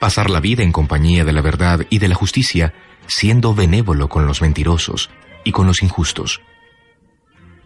Pasar 0.00 0.30
la 0.30 0.40
vida 0.40 0.62
en 0.62 0.72
compañía 0.72 1.26
de 1.26 1.32
la 1.32 1.42
verdad 1.42 1.86
y 1.90 1.98
de 1.98 2.08
la 2.08 2.14
justicia, 2.14 2.72
siendo 3.06 3.54
benévolo 3.54 4.08
con 4.08 4.26
los 4.26 4.40
mentirosos 4.40 5.10
y 5.44 5.52
con 5.52 5.66
los 5.66 5.82
injustos. 5.82 6.40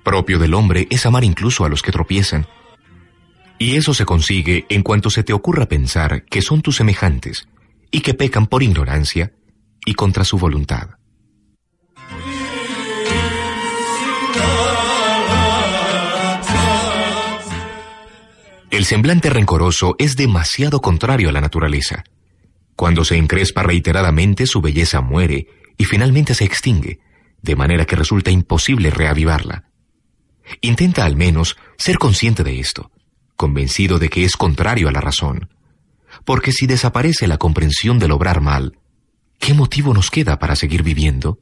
Propio 0.02 0.40
del 0.40 0.54
hombre 0.54 0.88
es 0.90 1.06
amar 1.06 1.22
incluso 1.22 1.64
a 1.64 1.68
los 1.68 1.80
que 1.80 1.92
tropiezan. 1.92 2.46
Y 3.58 3.76
eso 3.76 3.94
se 3.94 4.04
consigue 4.04 4.66
en 4.68 4.82
cuanto 4.82 5.10
se 5.10 5.22
te 5.22 5.32
ocurra 5.32 5.66
pensar 5.66 6.24
que 6.24 6.42
son 6.42 6.60
tus 6.60 6.76
semejantes 6.76 7.48
y 7.92 8.00
que 8.00 8.14
pecan 8.14 8.48
por 8.48 8.64
ignorancia 8.64 9.32
y 9.84 9.94
contra 9.94 10.24
su 10.24 10.38
voluntad. 10.38 10.95
El 18.76 18.84
semblante 18.84 19.30
rencoroso 19.30 19.96
es 19.98 20.16
demasiado 20.16 20.82
contrario 20.82 21.30
a 21.30 21.32
la 21.32 21.40
naturaleza. 21.40 22.04
Cuando 22.74 23.06
se 23.06 23.16
encrespa 23.16 23.62
reiteradamente, 23.62 24.46
su 24.46 24.60
belleza 24.60 25.00
muere 25.00 25.46
y 25.78 25.84
finalmente 25.86 26.34
se 26.34 26.44
extingue, 26.44 27.00
de 27.40 27.56
manera 27.56 27.86
que 27.86 27.96
resulta 27.96 28.30
imposible 28.30 28.90
reavivarla. 28.90 29.64
Intenta 30.60 31.06
al 31.06 31.16
menos 31.16 31.56
ser 31.78 31.96
consciente 31.96 32.44
de 32.44 32.60
esto, 32.60 32.90
convencido 33.34 33.98
de 33.98 34.10
que 34.10 34.26
es 34.26 34.36
contrario 34.36 34.90
a 34.90 34.92
la 34.92 35.00
razón. 35.00 35.48
Porque 36.26 36.52
si 36.52 36.66
desaparece 36.66 37.26
la 37.26 37.38
comprensión 37.38 37.98
del 37.98 38.12
obrar 38.12 38.42
mal, 38.42 38.78
¿qué 39.38 39.54
motivo 39.54 39.94
nos 39.94 40.10
queda 40.10 40.38
para 40.38 40.54
seguir 40.54 40.82
viviendo? 40.82 41.38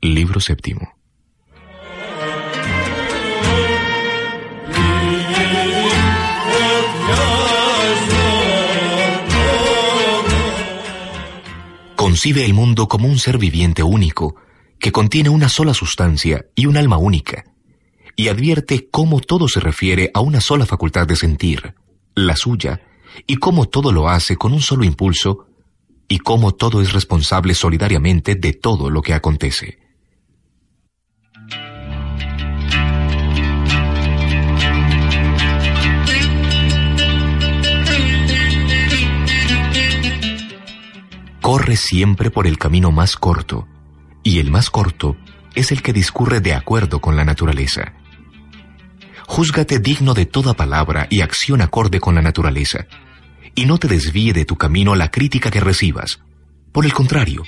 Libro 0.00 0.40
séptimo. 0.40 0.95
Concibe 12.16 12.46
el 12.46 12.54
mundo 12.54 12.88
como 12.88 13.08
un 13.08 13.18
ser 13.18 13.36
viviente 13.36 13.82
único, 13.82 14.36
que 14.78 14.90
contiene 14.90 15.28
una 15.28 15.50
sola 15.50 15.74
sustancia 15.74 16.46
y 16.54 16.64
un 16.64 16.78
alma 16.78 16.96
única, 16.96 17.44
y 18.16 18.28
advierte 18.28 18.88
cómo 18.90 19.20
todo 19.20 19.48
se 19.48 19.60
refiere 19.60 20.10
a 20.14 20.20
una 20.20 20.40
sola 20.40 20.64
facultad 20.64 21.06
de 21.06 21.14
sentir, 21.14 21.74
la 22.14 22.34
suya, 22.34 22.80
y 23.26 23.36
cómo 23.36 23.66
todo 23.66 23.92
lo 23.92 24.08
hace 24.08 24.36
con 24.38 24.54
un 24.54 24.62
solo 24.62 24.84
impulso, 24.84 25.48
y 26.08 26.20
cómo 26.20 26.52
todo 26.52 26.80
es 26.80 26.94
responsable 26.94 27.52
solidariamente 27.52 28.34
de 28.34 28.54
todo 28.54 28.88
lo 28.88 29.02
que 29.02 29.12
acontece. 29.12 29.78
Corre 41.46 41.76
siempre 41.76 42.32
por 42.32 42.48
el 42.48 42.58
camino 42.58 42.90
más 42.90 43.14
corto, 43.14 43.68
y 44.24 44.40
el 44.40 44.50
más 44.50 44.68
corto 44.68 45.16
es 45.54 45.70
el 45.70 45.80
que 45.80 45.92
discurre 45.92 46.40
de 46.40 46.54
acuerdo 46.54 47.00
con 47.00 47.14
la 47.14 47.24
naturaleza. 47.24 47.92
Júzgate 49.28 49.78
digno 49.78 50.12
de 50.12 50.26
toda 50.26 50.54
palabra 50.54 51.06
y 51.08 51.20
acción 51.20 51.60
acorde 51.60 52.00
con 52.00 52.16
la 52.16 52.20
naturaleza, 52.20 52.88
y 53.54 53.64
no 53.64 53.78
te 53.78 53.86
desvíe 53.86 54.32
de 54.32 54.44
tu 54.44 54.56
camino 54.56 54.96
la 54.96 55.12
crítica 55.12 55.52
que 55.52 55.60
recibas. 55.60 56.18
Por 56.72 56.84
el 56.84 56.92
contrario, 56.92 57.44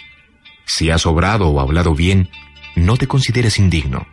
si 0.65 0.91
has 0.91 1.05
obrado 1.05 1.49
o 1.49 1.59
hablado 1.59 1.93
bien, 1.97 2.31
no 2.77 2.99
te 2.99 3.09
consideres 3.09 3.59
indigno. 3.59 4.07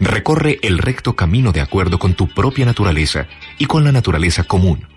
Recorre 0.00 0.58
el 0.62 0.78
recto 0.78 1.14
camino 1.14 1.52
de 1.52 1.60
acuerdo 1.60 1.98
con 1.98 2.14
tu 2.14 2.28
propia 2.28 2.64
naturaleza 2.64 3.26
y 3.58 3.66
con 3.66 3.84
la 3.84 3.92
naturaleza 3.92 4.44
común, 4.44 4.88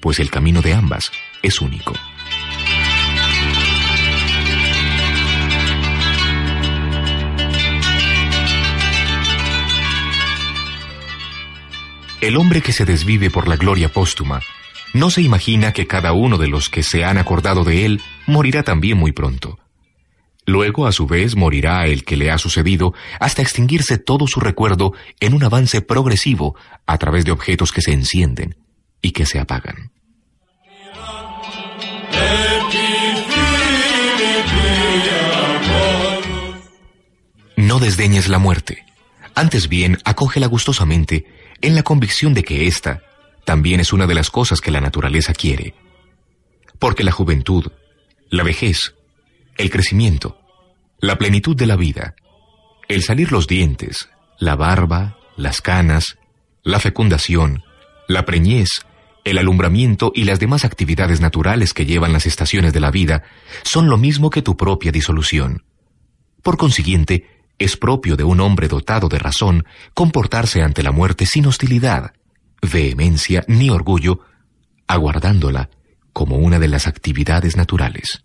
pues 0.00 0.20
el 0.20 0.30
camino 0.30 0.62
de 0.62 0.72
ambas 0.72 1.12
es 1.42 1.60
único. 1.60 1.92
El 12.20 12.36
hombre 12.36 12.62
que 12.62 12.72
se 12.72 12.84
desvive 12.84 13.30
por 13.30 13.46
la 13.46 13.56
gloria 13.56 13.92
póstuma 13.92 14.40
no 14.94 15.10
se 15.10 15.20
imagina 15.20 15.72
que 15.72 15.86
cada 15.86 16.12
uno 16.12 16.38
de 16.38 16.48
los 16.48 16.70
que 16.70 16.82
se 16.82 17.04
han 17.04 17.18
acordado 17.18 17.64
de 17.64 17.84
él 17.84 18.00
morirá 18.26 18.62
también 18.62 18.96
muy 18.96 19.12
pronto. 19.12 19.58
Luego, 20.46 20.86
a 20.86 20.92
su 20.92 21.06
vez, 21.06 21.36
morirá 21.36 21.86
el 21.86 22.04
que 22.04 22.16
le 22.16 22.30
ha 22.30 22.38
sucedido 22.38 22.94
hasta 23.20 23.42
extinguirse 23.42 23.98
todo 23.98 24.26
su 24.26 24.40
recuerdo 24.40 24.92
en 25.20 25.34
un 25.34 25.44
avance 25.44 25.82
progresivo 25.82 26.56
a 26.86 26.96
través 26.98 27.24
de 27.24 27.32
objetos 27.32 27.72
que 27.72 27.82
se 27.82 27.92
encienden 27.92 28.56
y 29.02 29.10
que 29.10 29.26
se 29.26 29.38
apagan. 29.38 29.90
No 37.56 37.78
desdeñes 37.80 38.28
la 38.28 38.38
muerte, 38.38 38.86
antes 39.36 39.68
bien 39.68 39.98
acógela 40.04 40.48
gustosamente 40.48 41.26
en 41.60 41.74
la 41.74 41.82
convicción 41.82 42.34
de 42.34 42.42
que 42.42 42.66
ésta 42.66 43.02
también 43.44 43.78
es 43.78 43.92
una 43.92 44.06
de 44.06 44.14
las 44.14 44.30
cosas 44.30 44.60
que 44.60 44.72
la 44.72 44.80
naturaleza 44.80 45.32
quiere. 45.32 45.74
Porque 46.80 47.04
la 47.04 47.12
juventud, 47.12 47.70
la 48.30 48.42
vejez, 48.42 48.94
el 49.56 49.70
crecimiento, 49.70 50.40
la 50.98 51.16
plenitud 51.16 51.54
de 51.54 51.66
la 51.66 51.76
vida, 51.76 52.16
el 52.88 53.02
salir 53.02 53.30
los 53.30 53.46
dientes, 53.46 54.08
la 54.38 54.56
barba, 54.56 55.18
las 55.36 55.60
canas, 55.60 56.18
la 56.64 56.80
fecundación, 56.80 57.62
la 58.08 58.24
preñez, 58.24 58.70
el 59.24 59.38
alumbramiento 59.38 60.12
y 60.14 60.24
las 60.24 60.40
demás 60.40 60.64
actividades 60.64 61.20
naturales 61.20 61.74
que 61.74 61.84
llevan 61.84 62.12
las 62.12 62.26
estaciones 62.26 62.72
de 62.72 62.80
la 62.80 62.90
vida 62.90 63.22
son 63.64 63.88
lo 63.88 63.98
mismo 63.98 64.30
que 64.30 64.42
tu 64.42 64.56
propia 64.56 64.92
disolución. 64.92 65.64
Por 66.42 66.56
consiguiente, 66.56 67.35
es 67.58 67.76
propio 67.76 68.16
de 68.16 68.24
un 68.24 68.40
hombre 68.40 68.68
dotado 68.68 69.08
de 69.08 69.18
razón 69.18 69.64
comportarse 69.94 70.62
ante 70.62 70.82
la 70.82 70.92
muerte 70.92 71.26
sin 71.26 71.46
hostilidad, 71.46 72.12
vehemencia 72.60 73.44
ni 73.48 73.70
orgullo, 73.70 74.20
aguardándola 74.86 75.70
como 76.12 76.36
una 76.36 76.58
de 76.58 76.68
las 76.68 76.86
actividades 76.86 77.56
naturales. 77.56 78.22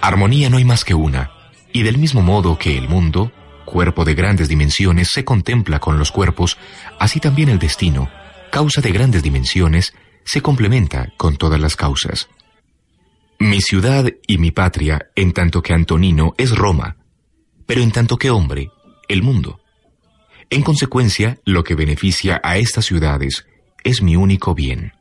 Armonía 0.00 0.48
no 0.50 0.58
hay 0.58 0.64
más 0.64 0.84
que 0.84 0.94
una, 0.94 1.32
y 1.72 1.82
del 1.82 1.98
mismo 1.98 2.22
modo 2.22 2.58
que 2.58 2.78
el 2.78 2.88
mundo, 2.88 3.32
cuerpo 3.66 4.06
de 4.06 4.14
grandes 4.14 4.48
dimensiones, 4.48 5.08
se 5.10 5.26
contempla 5.26 5.78
con 5.78 5.98
los 5.98 6.10
cuerpos, 6.10 6.56
así 6.98 7.20
también 7.20 7.50
el 7.50 7.58
destino, 7.58 8.08
causa 8.50 8.80
de 8.80 8.92
grandes 8.92 9.22
dimensiones, 9.22 9.92
se 10.24 10.40
complementa 10.40 11.12
con 11.18 11.36
todas 11.36 11.60
las 11.60 11.76
causas. 11.76 12.30
Mi 13.38 13.60
ciudad 13.60 14.06
y 14.26 14.38
mi 14.38 14.52
patria, 14.52 15.10
en 15.14 15.32
tanto 15.34 15.62
que 15.62 15.74
Antonino, 15.74 16.32
es 16.38 16.56
Roma, 16.56 16.96
pero 17.66 17.82
en 17.82 17.92
tanto 17.92 18.16
que 18.16 18.30
hombre, 18.30 18.70
el 19.08 19.22
mundo. 19.22 19.60
En 20.48 20.62
consecuencia, 20.62 21.38
lo 21.44 21.62
que 21.64 21.74
beneficia 21.74 22.40
a 22.42 22.56
estas 22.56 22.86
ciudades 22.86 23.46
es 23.84 24.00
mi 24.00 24.16
único 24.16 24.54
bien. 24.54 24.94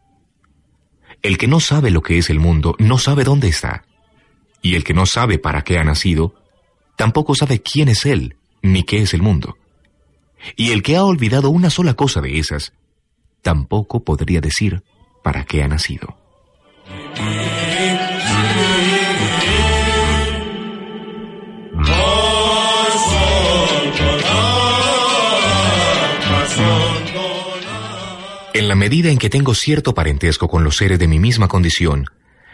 El 1.22 1.38
que 1.38 1.48
no 1.48 1.60
sabe 1.60 1.92
lo 1.92 2.02
que 2.02 2.18
es 2.18 2.30
el 2.30 2.40
mundo 2.40 2.76
no 2.78 2.98
sabe 2.98 3.24
dónde 3.24 3.48
está. 3.48 3.86
Y 4.62 4.76
el 4.76 4.84
que 4.84 4.94
no 4.94 5.06
sabe 5.06 5.40
para 5.40 5.64
qué 5.64 5.78
ha 5.78 5.84
nacido, 5.84 6.36
tampoco 6.98 7.36
sabe 7.36 7.62
quién 7.62 7.88
es 7.88 8.06
él 8.06 8.36
ni 8.66 8.84
qué 8.84 9.02
es 9.02 9.14
el 9.14 9.22
mundo. 9.22 9.58
Y 10.56 10.72
el 10.72 10.84
que 10.84 10.96
ha 10.96 11.04
olvidado 11.04 11.50
una 11.50 11.70
sola 11.70 11.94
cosa 11.94 12.22
de 12.22 12.40
esas, 12.40 12.74
tampoco 13.42 14.04
podría 14.04 14.42
decir 14.42 14.84
para 15.24 15.46
qué 15.46 15.64
ha 15.64 15.68
nacido. 15.68 16.18
En 28.54 28.68
la 28.68 28.76
medida 28.76 29.10
en 29.10 29.18
que 29.18 29.30
tengo 29.30 29.54
cierto 29.54 29.94
parentesco 29.94 30.48
con 30.48 30.64
los 30.64 30.78
seres 30.78 30.98
de 30.98 31.08
mi 31.08 31.20
misma 31.20 31.48
condición, 31.48 32.06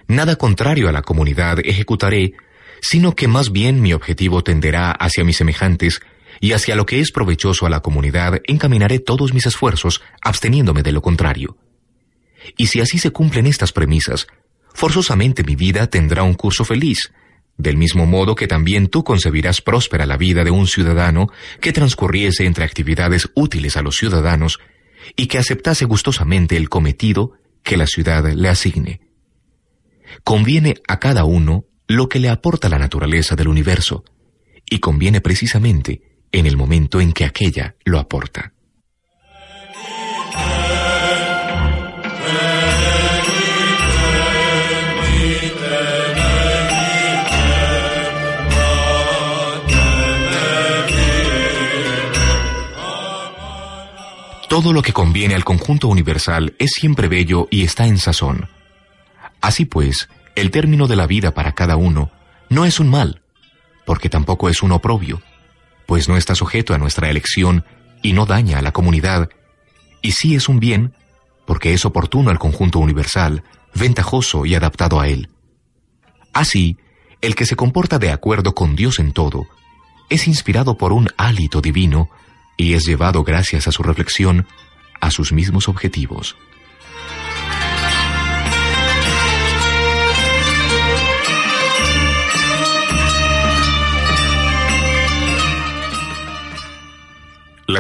nada 0.08 0.36
contrario 0.36 0.89
a 0.89 0.91
la 0.91 1.04
comunidad 1.04 1.60
ejecutaré, 1.63 2.34
sino 2.81 3.15
que 3.15 3.27
más 3.27 3.51
bien 3.51 3.81
mi 3.81 3.93
objetivo 3.93 4.43
tenderá 4.43 4.91
hacia 4.91 5.23
mis 5.23 5.37
semejantes 5.37 6.01
y 6.39 6.53
hacia 6.53 6.75
lo 6.75 6.85
que 6.85 6.99
es 6.99 7.11
provechoso 7.11 7.65
a 7.65 7.69
la 7.69 7.81
comunidad 7.81 8.41
encaminaré 8.47 8.99
todos 8.99 9.33
mis 9.33 9.45
esfuerzos, 9.45 10.01
absteniéndome 10.21 10.81
de 10.81 10.91
lo 10.91 11.01
contrario. 11.01 11.57
Y 12.57 12.67
si 12.67 12.81
así 12.81 12.97
se 12.97 13.11
cumplen 13.11 13.45
estas 13.45 13.71
premisas, 13.71 14.27
forzosamente 14.73 15.43
mi 15.43 15.55
vida 15.55 15.87
tendrá 15.87 16.23
un 16.23 16.33
curso 16.33 16.65
feliz, 16.65 17.11
del 17.57 17.77
mismo 17.77 18.07
modo 18.07 18.33
que 18.33 18.47
también 18.47 18.87
tú 18.87 19.03
concebirás 19.03 19.61
próspera 19.61 20.07
la 20.07 20.17
vida 20.17 20.43
de 20.43 20.49
un 20.49 20.65
ciudadano 20.65 21.27
que 21.59 21.73
transcurriese 21.73 22.45
entre 22.45 22.63
actividades 22.63 23.29
útiles 23.35 23.77
a 23.77 23.83
los 23.83 23.97
ciudadanos 23.97 24.59
y 25.15 25.27
que 25.27 25.37
aceptase 25.37 25.85
gustosamente 25.85 26.57
el 26.57 26.69
cometido 26.69 27.33
que 27.61 27.77
la 27.77 27.85
ciudad 27.85 28.33
le 28.33 28.49
asigne. 28.49 29.01
Conviene 30.23 30.75
a 30.87 30.99
cada 30.99 31.23
uno 31.25 31.65
lo 31.95 32.08
que 32.08 32.19
le 32.19 32.30
aporta 32.30 32.69
la 32.69 32.80
naturaleza 32.80 33.36
del 33.36 33.49
universo, 33.49 34.04
y 34.69 34.80
conviene 34.80 35.19
precisamente 35.19 36.01
en 36.32 36.45
el 36.45 36.56
momento 36.56 37.01
en 37.01 37.12
que 37.12 37.25
aquella 37.25 37.75
lo 37.84 37.99
aporta. 37.99 38.54
Todo 54.47 54.73
lo 54.73 54.82
que 54.82 54.93
conviene 54.93 55.34
al 55.36 55.45
conjunto 55.45 55.88
universal 55.88 56.56
es 56.60 56.71
siempre 56.71 57.08
bello 57.08 57.47
y 57.49 57.63
está 57.63 57.88
en 57.88 57.97
sazón. 57.97 58.49
Así 59.39 59.65
pues, 59.65 60.10
el 60.41 60.49
término 60.49 60.88
de 60.88 60.95
la 60.95 61.06
vida 61.06 61.36
para 61.36 61.51
cada 61.51 61.75
uno 61.75 62.10
no 62.49 62.65
es 62.65 62.80
un 62.80 62.89
mal, 62.89 63.21
porque 63.86 64.10
tampoco 64.10 64.49
es 64.49 64.63
un 64.63 64.71
oprobio, 64.71 65.21
pues 65.86 66.10
no 66.10 66.17
está 66.17 66.34
sujeto 66.34 66.73
a 66.73 66.80
nuestra 66.80 67.12
elección 67.12 67.63
y 68.01 68.13
no 68.13 68.25
daña 68.25 68.58
a 68.58 68.63
la 68.63 68.71
comunidad, 68.71 69.30
y 70.01 70.13
sí 70.13 70.34
es 70.34 70.49
un 70.49 70.60
bien, 70.60 70.93
porque 71.45 71.73
es 71.73 71.86
oportuno 71.86 72.32
al 72.32 72.39
conjunto 72.39 72.80
universal, 72.80 73.43
ventajoso 73.75 74.47
y 74.47 74.56
adaptado 74.56 74.99
a 74.99 75.08
él. 75.08 75.30
Así, 76.34 76.77
el 77.21 77.36
que 77.36 77.45
se 77.45 77.56
comporta 77.56 77.99
de 77.99 78.10
acuerdo 78.10 78.56
con 78.56 78.75
Dios 78.75 78.97
en 78.97 79.13
todo, 79.13 79.45
es 80.10 80.27
inspirado 80.27 80.75
por 80.75 80.91
un 80.91 81.10
hálito 81.17 81.62
divino 81.62 82.10
y 82.58 82.73
es 82.73 82.84
llevado 82.88 83.23
gracias 83.23 83.67
a 83.67 83.71
su 83.71 83.84
reflexión 83.84 84.47
a 85.01 85.12
sus 85.12 85.34
mismos 85.34 85.67
objetivos. 85.67 86.36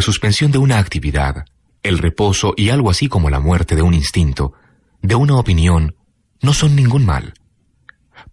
La 0.01 0.05
suspensión 0.05 0.51
de 0.51 0.57
una 0.57 0.79
actividad, 0.79 1.45
el 1.83 1.99
reposo 1.99 2.55
y 2.57 2.69
algo 2.69 2.89
así 2.89 3.07
como 3.07 3.29
la 3.29 3.39
muerte 3.39 3.75
de 3.75 3.83
un 3.83 3.93
instinto, 3.93 4.53
de 5.03 5.13
una 5.13 5.35
opinión, 5.35 5.95
no 6.41 6.53
son 6.53 6.75
ningún 6.75 7.05
mal. 7.05 7.35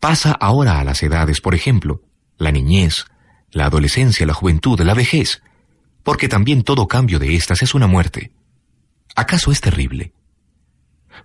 Pasa 0.00 0.32
ahora 0.32 0.80
a 0.80 0.84
las 0.84 1.02
edades, 1.02 1.42
por 1.42 1.54
ejemplo, 1.54 2.00
la 2.38 2.52
niñez, 2.52 3.04
la 3.50 3.66
adolescencia, 3.66 4.24
la 4.24 4.32
juventud, 4.32 4.80
la 4.80 4.94
vejez, 4.94 5.42
porque 6.04 6.26
también 6.26 6.62
todo 6.62 6.88
cambio 6.88 7.18
de 7.18 7.36
éstas 7.36 7.60
es 7.60 7.74
una 7.74 7.86
muerte. 7.86 8.32
¿Acaso 9.14 9.52
es 9.52 9.60
terrible? 9.60 10.14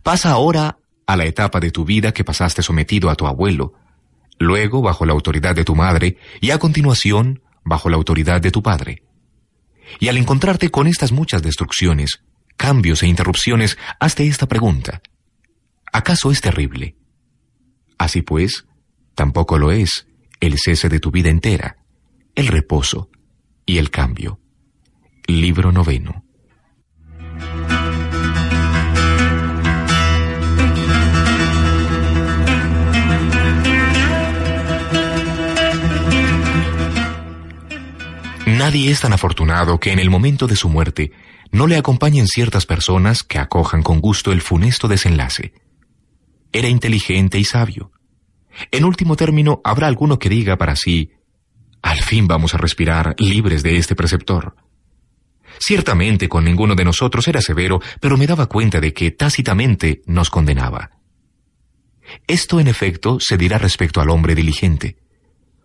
Pasa 0.03 0.31
ahora 0.31 0.77
a 1.07 1.15
la 1.15 1.23
etapa 1.23 1.61
de 1.61 1.71
tu 1.71 1.85
vida 1.85 2.11
que 2.11 2.25
pasaste 2.25 2.61
sometido 2.63 3.09
a 3.09 3.15
tu 3.15 3.27
abuelo, 3.27 3.75
luego 4.39 4.81
bajo 4.81 5.05
la 5.05 5.13
autoridad 5.13 5.55
de 5.55 5.63
tu 5.63 5.73
madre 5.73 6.17
y 6.41 6.51
a 6.51 6.59
continuación 6.59 7.43
bajo 7.63 7.87
la 7.87 7.95
autoridad 7.95 8.41
de 8.41 8.51
tu 8.51 8.61
padre. 8.61 9.03
Y 9.99 10.07
al 10.07 10.17
encontrarte 10.17 10.69
con 10.69 10.87
estas 10.87 11.11
muchas 11.11 11.41
destrucciones, 11.41 12.23
cambios 12.57 13.03
e 13.03 13.07
interrupciones, 13.07 13.77
hazte 13.99 14.27
esta 14.27 14.47
pregunta. 14.47 15.01
¿Acaso 15.91 16.31
es 16.31 16.41
terrible? 16.41 16.95
Así 17.97 18.21
pues, 18.21 18.65
tampoco 19.15 19.57
lo 19.57 19.71
es 19.71 20.07
el 20.39 20.57
cese 20.57 20.89
de 20.89 20.99
tu 20.99 21.11
vida 21.11 21.29
entera, 21.29 21.77
el 22.35 22.47
reposo 22.47 23.09
y 23.65 23.77
el 23.77 23.91
cambio. 23.91 24.39
Libro 25.27 25.71
noveno. 25.71 26.22
Nadie 38.57 38.91
es 38.91 39.01
tan 39.01 39.13
afortunado 39.13 39.79
que 39.79 39.91
en 39.91 39.97
el 39.97 40.11
momento 40.11 40.45
de 40.45 40.55
su 40.55 40.69
muerte 40.69 41.11
no 41.51 41.65
le 41.65 41.75
acompañen 41.75 42.27
ciertas 42.27 42.67
personas 42.67 43.23
que 43.23 43.39
acojan 43.39 43.81
con 43.81 43.99
gusto 43.99 44.31
el 44.31 44.41
funesto 44.41 44.87
desenlace. 44.87 45.53
Era 46.51 46.67
inteligente 46.67 47.39
y 47.39 47.45
sabio. 47.45 47.91
En 48.69 48.85
último 48.85 49.15
término, 49.15 49.59
habrá 49.63 49.87
alguno 49.87 50.19
que 50.19 50.29
diga 50.29 50.55
para 50.55 50.75
sí, 50.75 51.13
al 51.81 51.97
fin 52.03 52.27
vamos 52.27 52.53
a 52.53 52.59
respirar 52.59 53.15
libres 53.17 53.63
de 53.63 53.77
este 53.77 53.95
preceptor. 53.95 54.55
Ciertamente 55.59 56.29
con 56.29 56.45
ninguno 56.45 56.75
de 56.75 56.85
nosotros 56.85 57.27
era 57.27 57.41
severo, 57.41 57.81
pero 57.99 58.17
me 58.17 58.27
daba 58.27 58.45
cuenta 58.45 58.79
de 58.79 58.93
que 58.93 59.09
tácitamente 59.09 60.03
nos 60.05 60.29
condenaba. 60.29 60.91
Esto 62.27 62.59
en 62.59 62.67
efecto 62.67 63.19
se 63.19 63.35
dirá 63.35 63.57
respecto 63.57 63.99
al 63.99 64.11
hombre 64.11 64.35
diligente 64.35 64.97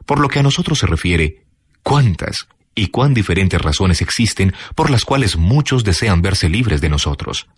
Por 0.06 0.20
lo 0.20 0.28
que 0.28 0.38
a 0.38 0.42
nosotros 0.42 0.78
se 0.78 0.86
refiere, 0.86 1.44
¿cuántas 1.82 2.48
y 2.78 2.88
cuán 2.88 3.12
diferentes 3.12 3.60
razones 3.60 4.00
existen 4.00 4.54
por 4.74 4.90
las 4.90 5.04
cuales 5.04 5.36
muchos 5.36 5.84
desean 5.84 6.22
verse 6.22 6.48
libres 6.48 6.80
de 6.80 6.88
nosotros? 6.88 7.48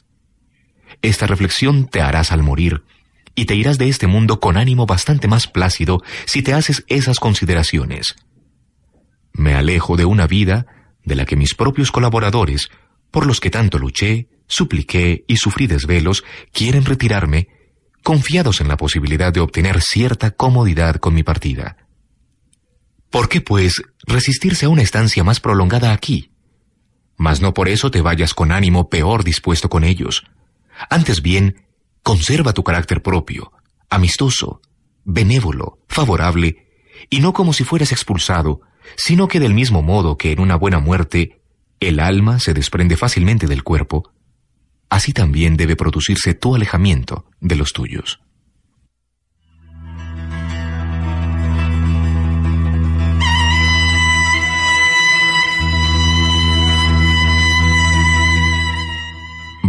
Esta 1.03 1.27
reflexión 1.27 1.87
te 1.87 2.01
harás 2.01 2.33
al 2.33 2.43
morir, 2.43 2.83
y 3.35 3.45
te 3.45 3.55
irás 3.55 3.79
de 3.79 3.89
este 3.89 4.07
mundo 4.07 4.41
con 4.41 4.57
ánimo 4.57 4.87
bastante 4.87 5.29
más 5.29 5.47
plácido 5.47 6.03
si 6.27 6.43
te 6.43 6.53
haces 6.53 6.85
esas 6.89 7.21
consideraciones. 7.21 8.17
Me 9.33 9.55
alejo 9.55 9.97
de 9.97 10.05
una 10.05 10.27
vida 10.27 10.67
de 11.05 11.15
la 11.15 11.25
que 11.25 11.37
mis 11.37 11.55
propios 11.55 11.93
colaboradores, 11.93 12.71
por 13.11 13.27
los 13.27 13.41
que 13.41 13.51
tanto 13.51 13.79
luché, 13.79 14.29
supliqué 14.47 15.25
y 15.29 15.37
sufrí 15.37 15.67
desvelos, 15.67 16.25
quieren 16.53 16.85
retirarme, 16.85 17.49
confiados 18.03 18.61
en 18.61 18.69
la 18.69 18.77
posibilidad 18.77 19.33
de 19.33 19.41
obtener 19.41 19.81
cierta 19.81 20.33
comodidad 20.33 20.97
con 20.97 21.15
mi 21.15 21.23
partida. 21.23 21.77
¿Por 23.11 23.29
qué, 23.29 23.41
pues, 23.41 23.83
resistirse 24.11 24.67
a 24.67 24.69
una 24.69 24.83
estancia 24.83 25.25
más 25.25 25.41
prolongada 25.41 25.93
aquí? 25.93 26.31
Mas 27.17 27.41
no 27.41 27.55
por 27.55 27.69
eso 27.69 27.91
te 27.91 28.01
vayas 28.01 28.35
con 28.35 28.53
ánimo 28.53 28.89
peor 28.89 29.25
dispuesto 29.25 29.69
con 29.69 29.85
ellos. 29.85 30.25
Antes 30.89 31.23
bien, 31.23 31.63
conserva 32.03 32.53
tu 32.53 32.65
carácter 32.65 33.03
propio, 33.03 33.53
amistoso, 33.89 34.63
benévolo, 35.05 35.79
favorable, 35.89 36.67
y 37.09 37.21
no 37.21 37.33
como 37.33 37.53
si 37.53 37.65
fueras 37.65 37.93
expulsado, 37.93 38.61
sino 38.97 39.29
que 39.29 39.41
del 39.41 39.55
mismo 39.55 39.83
modo 39.83 40.17
que 40.17 40.33
en 40.33 40.41
una 40.41 40.57
buena 40.57 40.79
muerte 40.79 41.41
el 41.81 42.01
alma 42.01 42.41
se 42.41 42.55
desprende 42.55 42.97
fácilmente 42.97 43.47
del 43.47 43.63
cuerpo, 43.63 44.13
así 44.89 45.13
también 45.13 45.57
debe 45.57 45.77
producirse 45.77 46.35
tu 46.35 46.55
alejamiento 46.55 47.27
de 47.41 47.57
los 47.57 47.73
tuyos. 47.73 48.21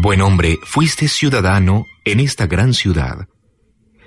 Buen 0.02 0.22
hombre, 0.22 0.58
fuiste 0.64 1.08
ciudadano 1.08 1.86
en 2.06 2.20
esta 2.20 2.48
gran 2.48 2.74
ciudad. 2.74 3.28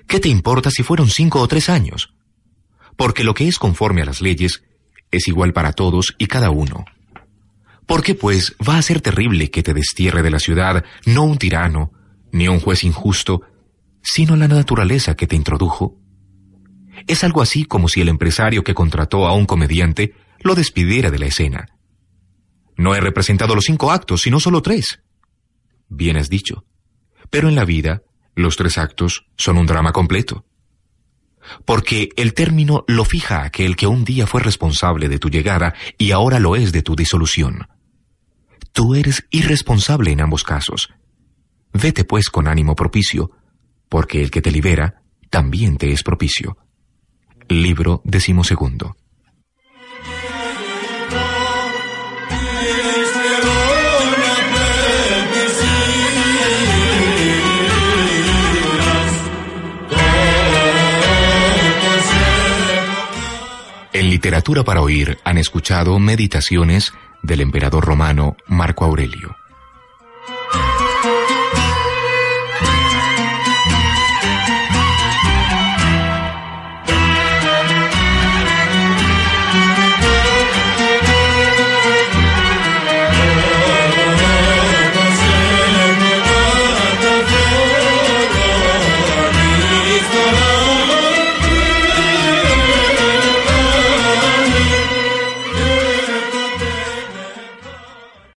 ¿Qué 0.08 0.18
te 0.18 0.28
importa 0.28 0.68
si 0.72 0.82
fueron 0.82 1.08
cinco 1.08 1.40
o 1.40 1.46
tres 1.46 1.68
años? 1.68 2.12
Porque 2.96 3.22
lo 3.22 3.32
que 3.32 3.46
es 3.46 3.60
conforme 3.60 4.02
a 4.02 4.04
las 4.04 4.20
leyes 4.20 4.64
es 5.12 5.28
igual 5.28 5.52
para 5.52 5.72
todos 5.72 6.16
y 6.18 6.26
cada 6.26 6.50
uno. 6.50 6.84
¿Por 7.86 8.02
qué, 8.02 8.16
pues, 8.16 8.56
va 8.68 8.76
a 8.76 8.82
ser 8.82 9.02
terrible 9.02 9.52
que 9.52 9.62
te 9.62 9.72
destierre 9.72 10.24
de 10.24 10.32
la 10.32 10.40
ciudad 10.40 10.84
no 11.06 11.22
un 11.22 11.38
tirano, 11.38 11.92
ni 12.32 12.48
un 12.48 12.58
juez 12.58 12.82
injusto, 12.82 13.42
sino 14.02 14.34
la 14.34 14.48
naturaleza 14.48 15.14
que 15.14 15.28
te 15.28 15.36
introdujo? 15.36 15.96
Es 17.06 17.22
algo 17.22 17.40
así 17.40 17.66
como 17.66 17.88
si 17.88 18.00
el 18.00 18.08
empresario 18.08 18.64
que 18.64 18.74
contrató 18.74 19.28
a 19.28 19.32
un 19.32 19.46
comediante 19.46 20.12
lo 20.40 20.56
despidiera 20.56 21.12
de 21.12 21.20
la 21.20 21.26
escena. 21.26 21.68
No 22.76 22.96
he 22.96 23.00
representado 23.00 23.54
los 23.54 23.66
cinco 23.66 23.92
actos, 23.92 24.22
sino 24.22 24.40
solo 24.40 24.60
tres. 24.60 24.98
Bien 25.94 26.16
has 26.16 26.28
dicho. 26.28 26.64
Pero 27.30 27.48
en 27.48 27.54
la 27.54 27.64
vida, 27.64 28.02
los 28.34 28.56
tres 28.56 28.78
actos 28.78 29.26
son 29.36 29.58
un 29.58 29.66
drama 29.66 29.92
completo 29.92 30.44
porque 31.64 32.10
el 32.16 32.34
término 32.34 32.84
lo 32.86 33.04
fija 33.04 33.44
aquel 33.44 33.76
que 33.76 33.86
un 33.86 34.04
día 34.04 34.26
fue 34.26 34.40
responsable 34.40 35.08
de 35.08 35.18
tu 35.18 35.28
llegada 35.28 35.74
y 35.98 36.10
ahora 36.10 36.38
lo 36.38 36.56
es 36.56 36.72
de 36.72 36.82
tu 36.82 36.96
disolución. 36.96 37.68
Tú 38.72 38.94
eres 38.94 39.26
irresponsable 39.30 40.10
en 40.10 40.20
ambos 40.20 40.42
casos. 40.42 40.92
Vete 41.72 42.04
pues 42.04 42.28
con 42.28 42.48
ánimo 42.48 42.74
propicio, 42.74 43.30
porque 43.88 44.22
el 44.22 44.30
que 44.30 44.42
te 44.42 44.50
libera 44.50 45.02
también 45.30 45.76
te 45.76 45.92
es 45.92 46.02
propicio. 46.02 46.56
Libro 47.48 48.00
decimosegundo. 48.04 48.96
Literatura 64.24 64.64
para 64.64 64.80
Oír 64.80 65.18
han 65.24 65.36
escuchado 65.36 65.98
Meditaciones 65.98 66.94
del 67.22 67.42
emperador 67.42 67.84
romano 67.84 68.38
Marco 68.46 68.86
Aurelio. 68.86 69.36